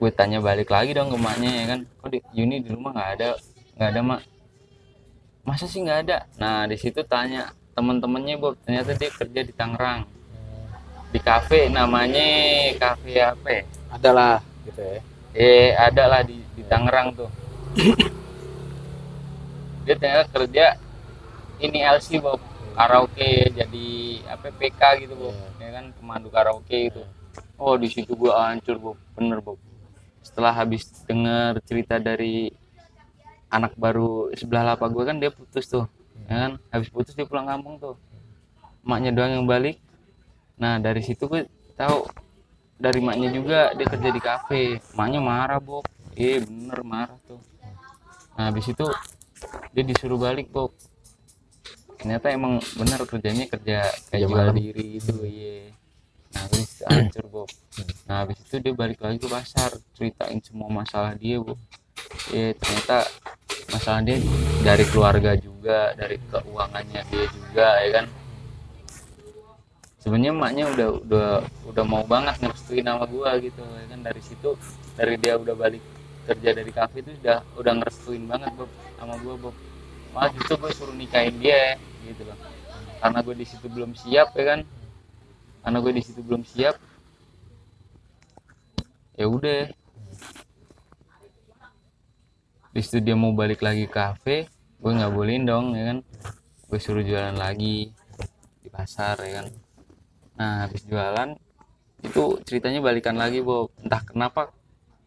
gue 0.00 0.10
tanya 0.16 0.42
balik 0.42 0.72
lagi 0.72 0.96
dong 0.96 1.12
ke 1.12 1.16
emaknya 1.20 1.50
ya 1.60 1.64
kan 1.70 1.80
kok 1.86 2.08
di 2.08 2.18
Yuni 2.34 2.56
di 2.64 2.74
rumah 2.74 2.90
nggak 2.96 3.10
ada 3.14 3.28
nggak 3.78 3.88
ada 3.94 4.00
mak 4.02 4.20
masa 5.46 5.64
sih 5.66 5.80
nggak 5.82 6.00
ada? 6.06 6.18
Nah 6.38 6.66
di 6.66 6.76
situ 6.76 7.00
tanya 7.04 7.52
temen-temennya 7.74 8.36
Bob 8.36 8.54
ternyata 8.62 8.96
dia 8.96 9.10
kerja 9.10 9.40
di 9.44 9.52
Tangerang. 9.54 10.06
Di 11.10 11.18
kafe 11.18 11.66
namanya 11.70 12.22
kafe 12.78 13.18
apa 13.18 13.48
ya? 13.50 13.62
adalah 13.90 14.38
gitu 14.66 14.80
ya. 14.80 15.00
Eh 15.34 15.70
ada 15.74 16.04
lah 16.06 16.22
di, 16.22 16.38
di 16.54 16.62
Tangerang 16.66 17.14
tuh. 17.14 17.30
Dia 19.86 19.94
ternyata 19.96 20.26
kerja 20.30 20.78
ini 21.58 21.82
LC 21.82 22.20
Bob. 22.22 22.38
Karaoke 22.70 23.50
jadi 23.52 23.88
apa 24.30 24.54
PK 24.54 24.80
gitu 25.04 25.14
Bob. 25.18 25.36
Ya 25.58 25.68
kan 25.74 25.90
pemandu 25.98 26.30
karaoke 26.30 26.88
gitu 26.92 27.02
oh 27.60 27.76
di 27.76 27.88
situ 27.92 28.16
gua 28.16 28.50
hancur 28.50 28.76
Bob. 28.80 28.96
Bener 29.12 29.38
Bob. 29.44 29.60
Setelah 30.24 30.56
habis 30.56 30.88
dengar 31.04 31.60
cerita 31.68 32.00
dari 32.00 32.48
anak 33.50 33.74
baru 33.74 34.30
sebelah 34.32 34.74
lapak 34.74 34.88
gua 34.94 35.10
kan 35.10 35.18
dia 35.18 35.34
putus 35.34 35.66
tuh 35.66 35.90
ya 36.30 36.36
kan? 36.46 36.52
Habis 36.70 36.88
putus 36.94 37.12
dia 37.18 37.26
pulang 37.26 37.46
kampung 37.50 37.82
tuh. 37.82 37.98
Emaknya 38.86 39.10
doang 39.10 39.32
yang 39.42 39.46
balik. 39.46 39.82
Nah 40.60 40.78
dari 40.78 41.02
situ 41.02 41.26
gue 41.26 41.50
tahu 41.74 42.06
dari 42.78 43.02
maknya 43.02 43.34
juga 43.34 43.74
dia 43.74 43.86
kerja 43.90 44.10
di 44.14 44.20
kafe. 44.22 44.62
Maknya 44.94 45.20
marah 45.20 45.58
Bob. 45.58 45.84
Iya 46.14 46.46
bener 46.46 46.80
marah 46.86 47.18
tuh. 47.26 47.42
Nah 48.38 48.48
habis 48.48 48.70
itu 48.70 48.86
dia 49.74 49.84
disuruh 49.84 50.16
balik 50.16 50.48
Bob. 50.54 50.70
Ternyata 52.00 52.32
emang 52.32 52.62
bener 52.78 53.00
kerjanya 53.04 53.44
kerja 53.50 53.84
kayak 54.08 54.24
jual 54.24 54.48
diri 54.56 54.96
itu 54.96 55.14
iya. 55.26 55.74
Nah 56.32 56.46
habis 56.46 56.68
hancur 56.86 57.26
Bob. 57.28 57.50
Nah 58.08 58.24
habis 58.24 58.38
itu 58.40 58.56
dia 58.62 58.72
balik 58.72 59.02
lagi 59.02 59.20
ke 59.20 59.28
pasar 59.28 59.76
ceritain 59.92 60.40
semua 60.40 60.70
masalah 60.72 61.12
dia 61.18 61.36
Bob 61.42 61.60
iya 62.30 62.54
ternyata 62.56 63.08
masalah 63.70 64.00
dia 64.02 64.18
dari 64.60 64.84
keluarga 64.88 65.32
juga 65.38 65.94
dari 65.94 66.16
keuangannya 66.30 67.00
dia 67.10 67.26
juga 67.30 67.68
ya 67.80 67.90
kan? 68.00 68.06
Sebenarnya 70.00 70.32
emaknya 70.32 70.64
udah 70.72 70.88
udah 71.04 71.28
udah 71.68 71.84
mau 71.84 72.04
banget 72.08 72.40
ngerestuin 72.40 72.88
sama 72.88 73.04
gua 73.04 73.36
gitu 73.38 73.60
ya 73.60 73.86
kan? 73.92 74.00
Dari 74.00 74.22
situ 74.24 74.50
dari 74.96 75.14
dia 75.20 75.36
udah 75.36 75.54
balik 75.54 75.82
kerja 76.28 76.50
dari 76.52 76.70
kafe 76.72 77.04
itu 77.04 77.10
udah 77.20 77.44
udah 77.56 77.72
ngerestuin 77.80 78.24
banget 78.28 78.50
Bob 78.56 78.70
sama 78.96 79.14
gua 79.20 79.34
Bob. 79.36 79.56
Malah 80.10 80.30
justru 80.34 80.54
gue 80.58 80.70
suruh 80.74 80.96
nikahin 80.98 81.38
dia 81.38 81.78
gitu 82.02 82.26
loh. 82.26 82.34
Karena 82.98 83.22
gue 83.22 83.34
di 83.38 83.46
situ 83.46 83.66
belum 83.70 83.94
siap 83.94 84.34
ya 84.34 84.44
kan? 84.56 84.60
Karena 85.62 85.78
gue 85.78 85.92
di 85.94 86.02
situ 86.02 86.20
belum 86.26 86.42
siap 86.42 86.74
ya 89.20 89.28
udah 89.28 89.68
Habis 92.70 92.86
itu 92.94 92.98
dia 93.02 93.18
mau 93.18 93.34
balik 93.34 93.66
lagi 93.66 93.90
ke 93.90 93.98
kafe 93.98 94.46
gue 94.80 94.92
nggak 94.94 95.12
bolehin 95.12 95.44
dong 95.44 95.74
ya 95.74 95.90
kan? 95.90 95.98
Gue 96.70 96.78
suruh 96.78 97.02
jualan 97.02 97.34
lagi 97.34 97.90
di 98.62 98.68
pasar 98.70 99.18
ya 99.26 99.42
kan? 99.42 99.46
Nah 100.38 100.52
habis 100.64 100.86
jualan 100.86 101.34
itu 102.00 102.22
ceritanya 102.46 102.78
balikan 102.78 103.18
lagi 103.18 103.42
Bob. 103.42 103.74
Entah 103.82 104.00
kenapa 104.06 104.54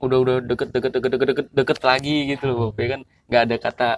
udah 0.03 0.17
udah 0.19 0.35
deket 0.43 0.75
deket 0.75 0.91
deket 0.91 1.09
deket 1.15 1.27
deket, 1.31 1.47
deket 1.55 1.79
lagi 1.87 2.15
gitu 2.35 2.43
loh 2.51 2.55
Bob 2.67 2.75
ya 2.75 2.99
kan? 2.99 3.01
Nggak 3.31 3.41
ada 3.47 3.55
kata 3.55 3.89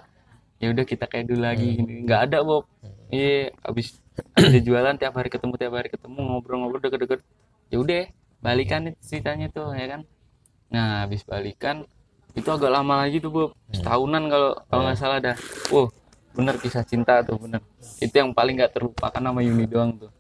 ya 0.61 0.67
udah 0.71 0.85
kita 0.85 1.05
kayak 1.09 1.25
dulu 1.25 1.41
lagi 1.41 1.67
gini. 1.73 2.05
Nggak 2.05 2.21
ada 2.29 2.37
Bob. 2.45 2.69
Iya 3.09 3.49
habis 3.65 3.97
habis 4.37 4.49
dia 4.53 4.61
jualan 4.61 4.95
tiap 4.95 5.13
hari 5.17 5.27
ketemu 5.33 5.53
tiap 5.57 5.73
hari 5.73 5.89
ketemu 5.89 6.19
ngobrol-ngobrol 6.21 6.81
deket-deket. 6.85 7.19
Ya 7.73 7.77
udah 7.81 8.03
balikan 8.45 8.93
ceritanya 9.01 9.49
tuh 9.49 9.73
ya 9.73 9.89
kan? 9.89 10.01
Nah 10.69 11.09
habis 11.09 11.25
balikan 11.25 11.89
itu 12.35 12.49
agak 12.51 12.71
lama 12.71 13.01
lagi 13.01 13.23
tuh 13.23 13.31
Bob 13.31 13.49
setahunan 13.71 14.27
kalau 14.27 14.51
kalau 14.67 14.81
nggak 14.85 14.99
salah 14.99 15.17
dah. 15.23 15.35
Wow 15.71 15.89
bener 16.35 16.59
kisah 16.59 16.83
cinta 16.83 17.23
tuh 17.23 17.39
bener. 17.39 17.63
Itu 18.03 18.11
yang 18.11 18.35
paling 18.35 18.59
nggak 18.59 18.75
terlupakan 18.75 19.23
sama 19.23 19.39
Yuni 19.39 19.65
doang 19.65 19.95
tuh. 19.95 20.11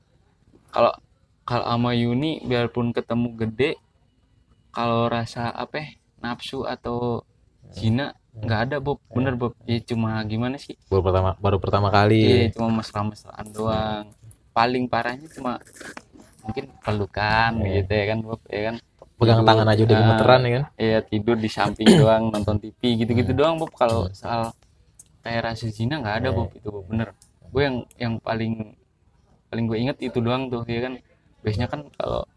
Kalau 0.71 0.95
kalau 1.43 1.65
sama 1.67 1.91
Yuni 1.91 2.41
biarpun 2.47 2.95
ketemu 2.95 3.27
gede 3.35 3.71
kalau 4.71 5.07
rasa 5.11 5.51
apa 5.51 5.83
ya, 5.83 5.87
nafsu 6.23 6.63
atau 6.63 7.23
zina 7.75 8.15
nggak 8.31 8.59
ada 8.71 8.77
Bob. 8.79 9.03
Bener 9.11 9.35
Bob. 9.35 9.53
Ya 9.67 9.77
cuma 9.83 10.23
gimana 10.23 10.55
sih? 10.55 10.79
Baru 10.87 11.03
pertama 11.03 11.35
baru 11.37 11.57
pertama 11.59 11.87
kali. 11.91 12.23
Iya, 12.23 12.55
cuma 12.55 12.79
mesra-mesraan 12.79 13.47
doang. 13.51 14.05
Paling 14.55 14.87
parahnya 14.87 15.27
cuma 15.35 15.59
mungkin 16.39 16.71
pelukan 16.79 17.51
gitu 17.65 17.91
ya 17.91 18.05
kan, 18.07 18.19
Bob, 18.23 18.41
ya 18.47 18.61
kan. 18.71 18.75
Pegang 19.15 19.39
Tidur, 19.41 19.49
tangan 19.49 19.67
aja 19.71 19.81
udah 19.87 19.95
ah, 19.95 20.01
gemeteran 20.03 20.39
ya 20.39 20.51
kan 20.51 20.63
Iya, 20.75 20.97
tidur 21.07 21.37
di 21.39 21.49
samping 21.49 21.87
doang, 22.01 22.23
nonton 22.31 22.55
TV 22.59 22.79
gitu-gitu 22.99 23.31
doang, 23.31 23.55
Bob. 23.55 23.71
Kalau 23.71 24.11
soal 24.11 24.51
kayak 25.23 25.41
rasa 25.51 25.71
zina 25.71 26.03
nggak 26.03 26.15
ada, 26.21 26.29
Bob. 26.35 26.51
Itu 26.51 26.67
Bob, 26.69 26.85
bener. 26.91 27.15
Gue 27.49 27.61
yang 27.63 27.77
yang 27.95 28.13
paling 28.19 28.75
paling 29.47 29.65
gue 29.71 29.77
inget 29.79 29.97
itu 30.03 30.19
doang 30.19 30.51
tuh, 30.51 30.67
ya 30.67 30.83
kan. 30.83 30.93
Biasanya 31.41 31.67
kan 31.71 31.81
kalau 31.95 32.27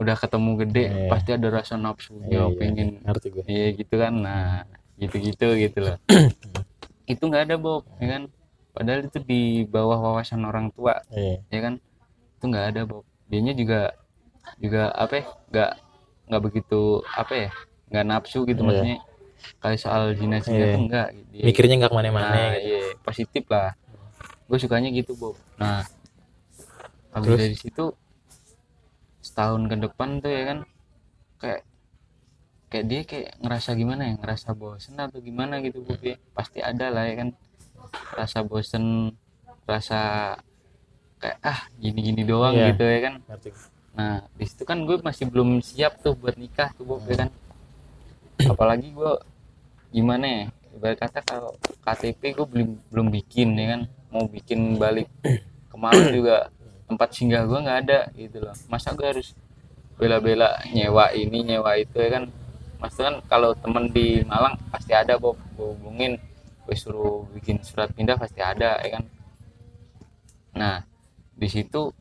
udah 0.00 0.16
ketemu 0.16 0.50
gede 0.64 0.84
Iya. 0.88 1.08
pasti 1.12 1.30
ada 1.36 1.48
rasa 1.52 1.76
nafsu 1.76 2.16
Iya, 2.24 2.32
ya 2.32 2.40
iya, 2.48 2.56
pengen 2.56 2.88
ngerti 3.04 3.26
gue 3.28 3.44
Iya 3.44 3.66
gitu 3.76 3.94
kan, 4.00 4.12
nah 4.16 4.64
gitu-gitu 4.96 5.46
gitu 5.60 5.78
loh. 5.84 5.96
itu 7.12 7.20
nggak 7.20 7.44
ada 7.52 7.56
Bob, 7.60 7.84
ya 8.00 8.06
kan? 8.16 8.22
Padahal 8.72 9.00
itu 9.04 9.18
di 9.20 9.66
bawah 9.68 9.98
wawasan 10.00 10.40
orang 10.48 10.72
tua, 10.72 11.04
iya 11.12 11.36
ya 11.52 11.60
kan? 11.60 11.74
Itu 12.40 12.44
nggak 12.48 12.66
ada 12.72 12.80
Bob. 12.88 13.04
Dianya 13.28 13.52
juga 13.52 13.92
juga 14.58 14.82
apa 14.92 15.14
ya? 15.16 15.24
Nggak 15.50 15.70
nggak 16.28 16.42
begitu 16.42 16.80
apa 17.10 17.32
ya? 17.34 17.50
Nggak 17.90 18.04
nafsu 18.06 18.38
gitu 18.44 18.60
Iya. 18.60 18.68
maksudnya. 18.68 18.98
Kayak 19.56 19.78
soal 19.80 20.02
zina-zina 20.14 20.56
Iya. 20.56 20.66
tuh 20.70 20.80
enggak. 20.84 21.08
Dia, 21.32 21.44
mikirnya 21.48 21.74
nggak 21.80 21.90
ke 21.90 21.96
mana-mana 21.96 22.28
nah, 22.28 22.36
gitu. 22.52 22.60
iya, 22.66 22.82
positif 23.00 23.44
lah. 23.48 23.70
Gue 24.46 24.58
sukanya 24.58 24.90
gitu 24.90 25.12
Bob. 25.14 25.36
Nah, 25.56 25.86
habis 27.10 27.26
Terus? 27.26 27.40
dari 27.40 27.56
situ 27.56 27.84
setahun 29.20 29.62
ke 29.64 29.76
depan 29.78 30.08
tuh 30.18 30.30
ya 30.30 30.42
kan 30.44 30.58
kayak 31.36 31.62
kayak 32.66 32.84
dia 32.86 33.00
kayak 33.02 33.28
ngerasa 33.38 33.70
gimana 33.74 34.02
ya 34.06 34.14
ngerasa 34.16 34.48
bosen 34.52 34.94
atau 34.94 35.18
gimana 35.18 35.58
gitu 35.58 35.82
bu 35.82 35.92
ya 35.98 36.16
pasti 36.32 36.62
ada 36.62 36.86
lah 36.88 37.04
ya 37.04 37.14
kan 37.18 37.28
rasa 38.14 38.40
bosen 38.42 39.10
rasa 39.66 40.00
kayak 41.18 41.36
ah 41.42 41.60
gini-gini 41.76 42.22
doang 42.22 42.54
Iya. 42.54 42.72
gitu 42.72 42.84
ya 42.84 42.98
kan 43.02 43.14
ngerti. 43.26 43.50
Nah 44.00 44.24
di 44.32 44.48
situ 44.48 44.64
kan 44.64 44.80
gue 44.88 44.96
masih 45.04 45.28
belum 45.28 45.60
siap 45.60 46.00
tuh 46.00 46.16
buat 46.16 46.32
nikah 46.40 46.72
tuh 46.72 46.88
Bob, 46.88 47.04
ya 47.04 47.28
kan. 47.28 47.30
Apalagi 48.48 48.96
gue 48.96 49.12
gimana 49.92 50.24
ya 50.24 50.44
ibarat 50.72 50.96
kata 51.04 51.20
kalau 51.20 51.52
KTP 51.84 52.32
gue 52.32 52.46
belum 52.48 52.68
belum 52.88 53.06
bikin 53.12 53.52
ya 53.60 53.76
kan. 53.76 53.80
Mau 54.08 54.24
bikin 54.24 54.80
balik 54.80 55.12
ke 55.68 55.76
Malang 55.76 56.16
juga 56.16 56.48
tempat 56.88 57.08
singgah 57.12 57.44
gue 57.44 57.58
nggak 57.60 57.78
ada 57.84 58.00
gitu 58.16 58.40
loh. 58.40 58.56
Masa 58.72 58.96
gue 58.96 59.04
harus 59.04 59.36
bela-bela 60.00 60.56
nyewa 60.72 61.12
ini 61.12 61.44
nyewa 61.44 61.76
itu 61.76 62.00
ya 62.00 62.08
kan. 62.16 62.24
Mas 62.80 62.96
kan 62.96 63.20
kalau 63.28 63.52
temen 63.52 63.92
di 63.92 64.24
Malang 64.24 64.56
pasti 64.72 64.96
ada 64.96 65.20
Bob. 65.20 65.36
Gue 65.60 65.76
hubungin 65.76 66.16
gue 66.64 66.76
suruh 66.78 67.28
bikin 67.36 67.60
surat 67.60 67.92
pindah 67.92 68.16
pasti 68.16 68.40
ada 68.40 68.80
ya 68.80 68.96
kan. 68.96 69.04
Nah 70.56 70.76
di 71.36 71.48
situ 71.52 71.92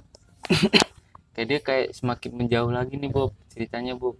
kayak 1.39 1.47
dia 1.55 1.59
kayak 1.63 1.87
semakin 1.95 2.31
menjauh 2.35 2.67
lagi 2.67 2.99
nih 2.99 3.07
Bob 3.15 3.31
ceritanya 3.47 3.95
Bob. 3.95 4.19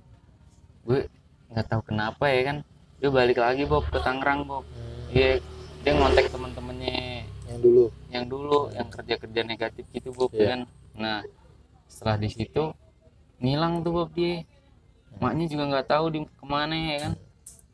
Gue 0.87 1.11
nggak 1.51 1.67
tahu 1.67 1.91
kenapa 1.91 2.31
ya 2.31 2.41
kan. 2.47 2.57
Dia 3.03 3.11
balik 3.11 3.43
lagi 3.43 3.67
Bob 3.67 3.83
ke 3.91 3.99
Tangerang 3.99 4.47
Bob. 4.47 4.63
Dia 5.11 5.43
dia 5.83 5.91
ngontek 5.99 6.31
temen-temennya. 6.31 7.27
Yang 7.51 7.59
dulu. 7.59 7.83
Yang 8.07 8.25
dulu 8.31 8.59
yang 8.71 8.87
kerja 8.87 9.15
kerja 9.19 9.41
negatif 9.43 9.83
gitu 9.91 10.15
Bob 10.15 10.31
ya 10.31 10.55
kan. 10.55 10.61
Nah 10.95 11.27
setelah 11.91 12.23
di 12.23 12.31
situ 12.31 12.71
ngilang 13.43 13.83
tuh 13.83 13.91
Bob 13.99 14.15
dia. 14.15 14.47
Maknya 15.19 15.51
juga 15.51 15.63
nggak 15.75 15.87
tahu 15.91 16.05
di 16.15 16.19
ke 16.23 16.45
mana 16.47 16.71
ya 16.71 16.97
kan. 17.03 17.13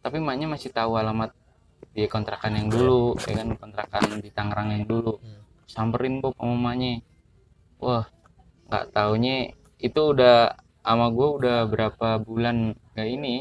Tapi 0.01 0.17
maknya 0.25 0.49
masih 0.49 0.73
tahu 0.73 0.97
alamat 0.97 1.29
di 1.93 2.09
kontrakan 2.09 2.57
yang 2.57 2.73
dulu 2.73 3.13
ya 3.29 3.45
kan 3.45 3.53
kontrakan 3.61 4.25
di 4.25 4.33
Tangerang 4.33 4.73
yang 4.73 4.89
dulu. 4.89 5.21
Hmm. 5.21 5.45
samperin 5.69 6.17
Bob 6.17 6.33
sama 6.33 6.73
maknya. 6.73 7.05
Wah 7.77 8.09
nggak 8.65 8.85
taunya 8.91 9.53
itu 9.77 10.01
udah 10.01 10.57
sama 10.85 11.09
gue 11.09 11.27
udah 11.41 11.57
berapa 11.65 12.07
bulan 12.21 12.77
kayak 12.93 13.09
ini. 13.09 13.35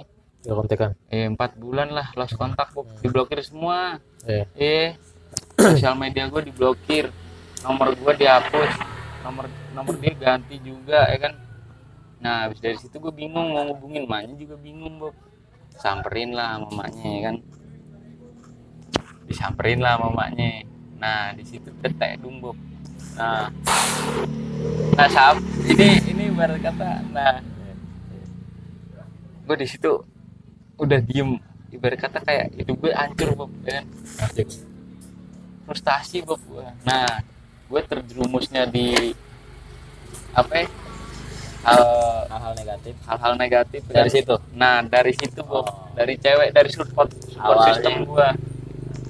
Nggak 0.44 0.56
kontekan? 0.56 0.90
Eh 1.12 1.28
empat 1.28 1.56
bulan 1.60 1.92
lah 1.92 2.12
lost 2.16 2.36
kontak 2.36 2.72
Bob 2.72 2.88
diblokir 3.00 3.40
semua. 3.44 4.00
Iya. 4.24 4.44
eh 4.56 4.88
sosial 5.76 5.96
media 5.96 6.28
gue 6.28 6.42
diblokir. 6.48 7.12
Nomor 7.64 7.96
gue 7.96 8.12
dihapus. 8.16 8.72
Nomor 9.24 9.48
nomor 9.72 9.94
dia 10.00 10.12
ganti 10.16 10.56
juga 10.60 11.08
ya 11.08 11.18
kan? 11.20 11.32
Nah 12.20 12.48
habis 12.48 12.60
dari 12.60 12.76
situ 12.80 12.96
gue 12.96 13.12
bingung 13.12 13.52
mau 13.52 13.68
ngubungin 13.68 14.08
maknya 14.08 14.36
juga 14.36 14.56
bingung 14.56 15.00
Bob. 15.00 15.16
Samperin 15.76 16.32
lah 16.32 16.56
sama 16.60 16.68
maknya 16.84 17.08
ya 17.08 17.20
kan? 17.28 17.36
Disamperin 19.28 19.80
lah 19.80 19.96
sama 19.96 20.08
maknya. 20.12 20.64
Nah 20.96 21.32
di 21.36 21.44
situ 21.44 21.68
detek 21.80 22.20
dong 22.20 22.40
Bob 22.40 22.56
nah. 23.14 23.46
Nah 24.94 25.08
saat 25.10 25.38
ini 25.66 25.88
ini 26.10 26.24
baru 26.30 26.58
kata. 26.58 27.02
Nah. 27.10 27.42
Gue 29.44 29.56
di 29.60 29.66
situ 29.68 30.02
udah 30.78 31.00
diem. 31.02 31.38
Ibarat 31.74 31.98
kata 31.98 32.22
kayak 32.22 32.54
hidup 32.54 32.86
gue 32.86 32.92
hancur 32.94 33.34
Bob. 33.34 33.50
Ya 33.66 33.82
kan? 33.82 33.86
Frustasi 35.64 36.22
Bob 36.22 36.38
gue 36.44 36.66
nah 36.84 37.24
gue 37.64 37.80
terjerumusnya 37.82 38.68
di 38.68 39.16
apa 40.36 40.62
ya? 40.62 40.68
Hal 41.64 41.80
hal-hal 42.28 42.52
negatif. 42.60 42.94
hal-hal 43.08 43.34
negatif. 43.40 43.80
Dari 43.88 44.10
kan. 44.12 44.16
situ? 44.20 44.34
Nah 44.54 44.84
dari 44.84 45.12
situ 45.16 45.40
Bob. 45.42 45.64
Oh. 45.66 45.88
dari 45.96 46.14
cewek 46.20 46.52
dari 46.52 46.70
support 46.70 47.10
support 47.26 47.58
Awalnya. 47.58 47.74
system 47.74 47.94
gue 48.06 48.28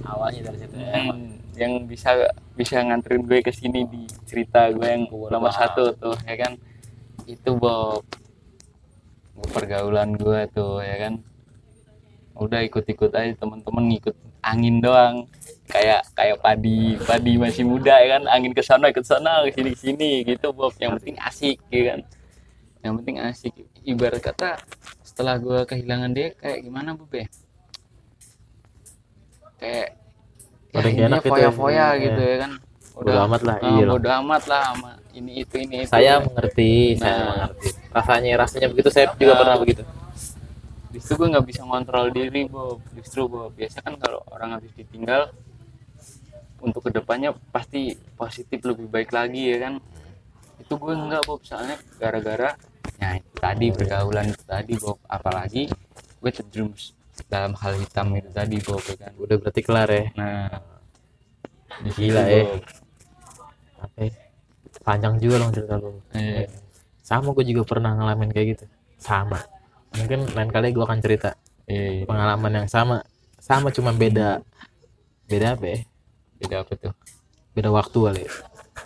awalnya 0.07 0.40
dari 0.49 0.59
situ 0.62 0.75
ya. 0.79 0.93
Hmm, 0.95 1.29
yang 1.59 1.73
bisa 1.85 2.11
bisa 2.55 2.79
nganterin 2.79 3.27
gue 3.27 3.43
ke 3.43 3.51
sini 3.51 3.83
di 3.90 4.07
cerita 4.27 4.71
gue 4.71 4.87
yang 4.87 5.11
nomor 5.11 5.51
satu 5.51 5.90
tuh 5.99 6.14
ya 6.23 6.38
kan? 6.38 6.53
Itu 7.27 7.59
Bob 7.59 8.07
pergaulan 9.51 10.14
gue 10.14 10.47
tuh 10.55 10.79
ya 10.81 10.97
kan? 11.03 11.14
Udah 12.35 12.62
ikut-ikut 12.67 13.11
aja 13.14 13.35
temen-temen 13.38 13.85
ngikut 13.95 14.17
angin 14.43 14.79
doang. 14.79 15.27
Kayak 15.67 16.07
kayak 16.14 16.38
padi 16.38 16.95
padi 17.03 17.33
masih 17.38 17.67
muda 17.67 17.99
ya 17.99 18.19
kan? 18.19 18.31
Angin 18.31 18.55
ke 18.55 18.62
sana 18.62 18.95
ke 18.95 19.03
sana 19.03 19.43
ke 19.47 19.55
sini 19.55 19.71
ke 19.75 19.79
sini 19.79 20.11
gitu 20.23 20.55
Bob. 20.55 20.75
Yang 20.79 21.03
penting 21.03 21.17
asik 21.19 21.59
ya 21.75 21.83
kan? 21.95 22.01
Yang 22.87 22.93
penting 23.03 23.17
asik. 23.19 23.55
Ibarat 23.85 24.23
kata 24.23 24.62
setelah 25.03 25.38
gue 25.43 25.62
kehilangan 25.67 26.11
dia 26.14 26.35
kayak 26.38 26.62
gimana 26.62 26.95
Bob 26.95 27.11
ya? 27.11 27.27
Kayak 29.59 30.04
Paling 30.75 30.95
ini 30.95 31.07
enak 31.07 31.21
gitu 31.21 31.29
ya. 31.29 31.33
foya-foya 31.33 31.87
Iya. 31.87 32.03
gitu 32.03 32.21
ya 32.23 32.37
kan. 32.43 32.53
Bodo 32.95 33.11
amat 33.27 33.41
lah, 33.43 33.57
ah, 33.59 33.71
iya 33.71 33.85
bodo 33.85 34.09
amat 34.23 34.43
lah 34.47 34.63
sama 34.71 34.91
ini 35.11 35.33
itu 35.43 35.55
ini 35.59 35.75
itu 35.83 35.91
saya 35.91 36.13
mengerti 36.21 36.71
saya 36.95 37.11
Nah. 37.11 37.27
mengerti. 37.29 37.69
Rasanya 37.91 38.31
rasanya 38.37 38.67
begitu. 38.69 38.89
Saya 38.89 39.07
juga 39.13 39.33
Nah. 39.33 39.41
pernah 39.41 39.57
begitu. 39.59 39.83
Justru 40.91 41.13
gue 41.17 41.29
nggak 41.29 41.43
bisa 41.45 41.61
ngontrol 41.63 42.07
diri 42.11 42.47
Bob. 42.47 42.79
Justru 42.93 43.27
Bob. 43.27 43.51
Biasa 43.53 43.83
kan 43.83 43.95
kalau 43.97 44.23
orang 44.29 44.55
habis 44.55 44.71
ditinggal 44.73 45.35
untuk 46.61 46.81
ke 46.81 46.91
depannya 46.93 47.35
pasti 47.51 47.93
positif 48.15 48.63
lebih 48.63 48.87
baik 48.87 49.11
lagi 49.11 49.51
ya 49.51 49.59
kan. 49.61 49.75
Itu 50.57 50.79
gue 50.79 50.95
enggak 50.95 51.23
Bob. 51.25 51.43
Soalnya 51.43 51.75
gara-gara 51.97 52.55
ya 52.97 53.19
itu 53.19 53.31
tadi 53.35 53.67
pergaulan 53.71 54.27
itu 54.29 54.43
tadi 54.45 54.73
Bob. 54.77 55.03
Apalagi 55.05 55.67
gue 56.15 56.31
terjerumus 56.31 56.95
dalam 57.27 57.53
hal 57.55 57.72
hitam 57.79 58.07
itu 58.14 58.31
tadi 58.31 58.57
Bob 58.61 58.83
ya 58.83 58.94
kan 58.98 59.12
udah 59.16 59.37
berarti 59.38 59.61
kelar 59.62 59.88
ya 59.88 60.05
nah 60.14 60.50
Gila, 61.74 62.22
eh. 62.31 62.46
Bob. 62.46 62.62
apa 63.83 63.98
ya? 64.00 64.12
panjang 64.81 65.14
juga 65.18 65.37
loh 65.38 65.48
cerita 65.50 65.74
lu 65.77 65.90
Iya. 66.12 66.46
sama 67.00 67.31
gue 67.33 67.44
juga 67.46 67.62
pernah 67.64 67.94
ngalamin 67.94 68.31
kayak 68.31 68.46
gitu 68.55 68.64
sama 68.96 69.38
mungkin 69.94 70.27
lain 70.31 70.50
kali 70.50 70.70
gue 70.70 70.83
akan 70.83 71.00
cerita 71.00 71.31
iya 71.66 72.03
iya. 72.03 72.05
pengalaman 72.05 72.53
yang 72.62 72.68
sama 72.68 73.03
sama 73.38 73.68
cuma 73.70 73.92
beda 73.92 74.42
beda 75.27 75.55
apa 75.55 75.64
ya 75.66 75.79
beda 76.38 76.57
apa 76.62 76.72
tuh 76.77 76.92
beda 77.55 77.70
waktu 77.70 77.98
kali 78.03 78.20
ya. 78.27 78.31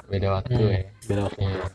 beda 0.08 0.28
waktu 0.36 0.52
Hmm, 0.54 0.68
ya 0.68 0.80
beda 1.08 1.20
waktu 1.26 1.40
iya 1.42 1.66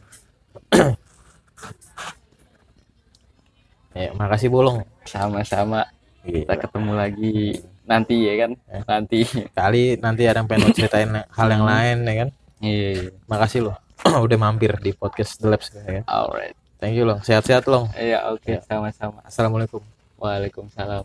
ya 3.94 4.10
makasih 4.20 4.50
bolong 4.50 4.82
sama-sama. 5.06 5.86
Kita 6.24 6.54
ketemu 6.56 6.92
lagi. 6.96 7.36
Nanti 7.84 8.16
ya 8.24 8.34
kan? 8.48 8.52
Eh. 8.72 8.84
nanti. 8.88 9.20
Kali 9.52 10.00
nanti 10.00 10.24
ada 10.24 10.40
yang 10.40 10.48
pengen 10.48 10.72
lo 10.72 10.76
ceritain 10.76 11.12
hal 11.12 11.48
yang 11.52 11.66
lain 11.68 11.98
ya 12.08 12.16
kan? 12.26 12.30
Iya. 12.64 12.90
Iya. 12.96 13.10
makasih 13.28 13.60
loh. 13.68 13.76
Udah 14.26 14.38
mampir 14.40 14.72
di 14.80 14.96
podcast 14.96 15.40
The 15.44 15.48
Labs 15.52 15.68
ya 15.76 16.02
kan? 16.02 16.04
Alright. 16.08 16.56
Thank 16.80 16.96
you 17.00 17.08
long. 17.08 17.20
Sehat-sehat 17.24 17.68
long. 17.68 17.92
Iya 17.96 18.32
oke. 18.32 18.48
Ya. 18.48 18.60
sama-sama. 18.64 19.24
Assalamualaikum. 19.28 19.84
Waalaikumsalam 20.20 21.04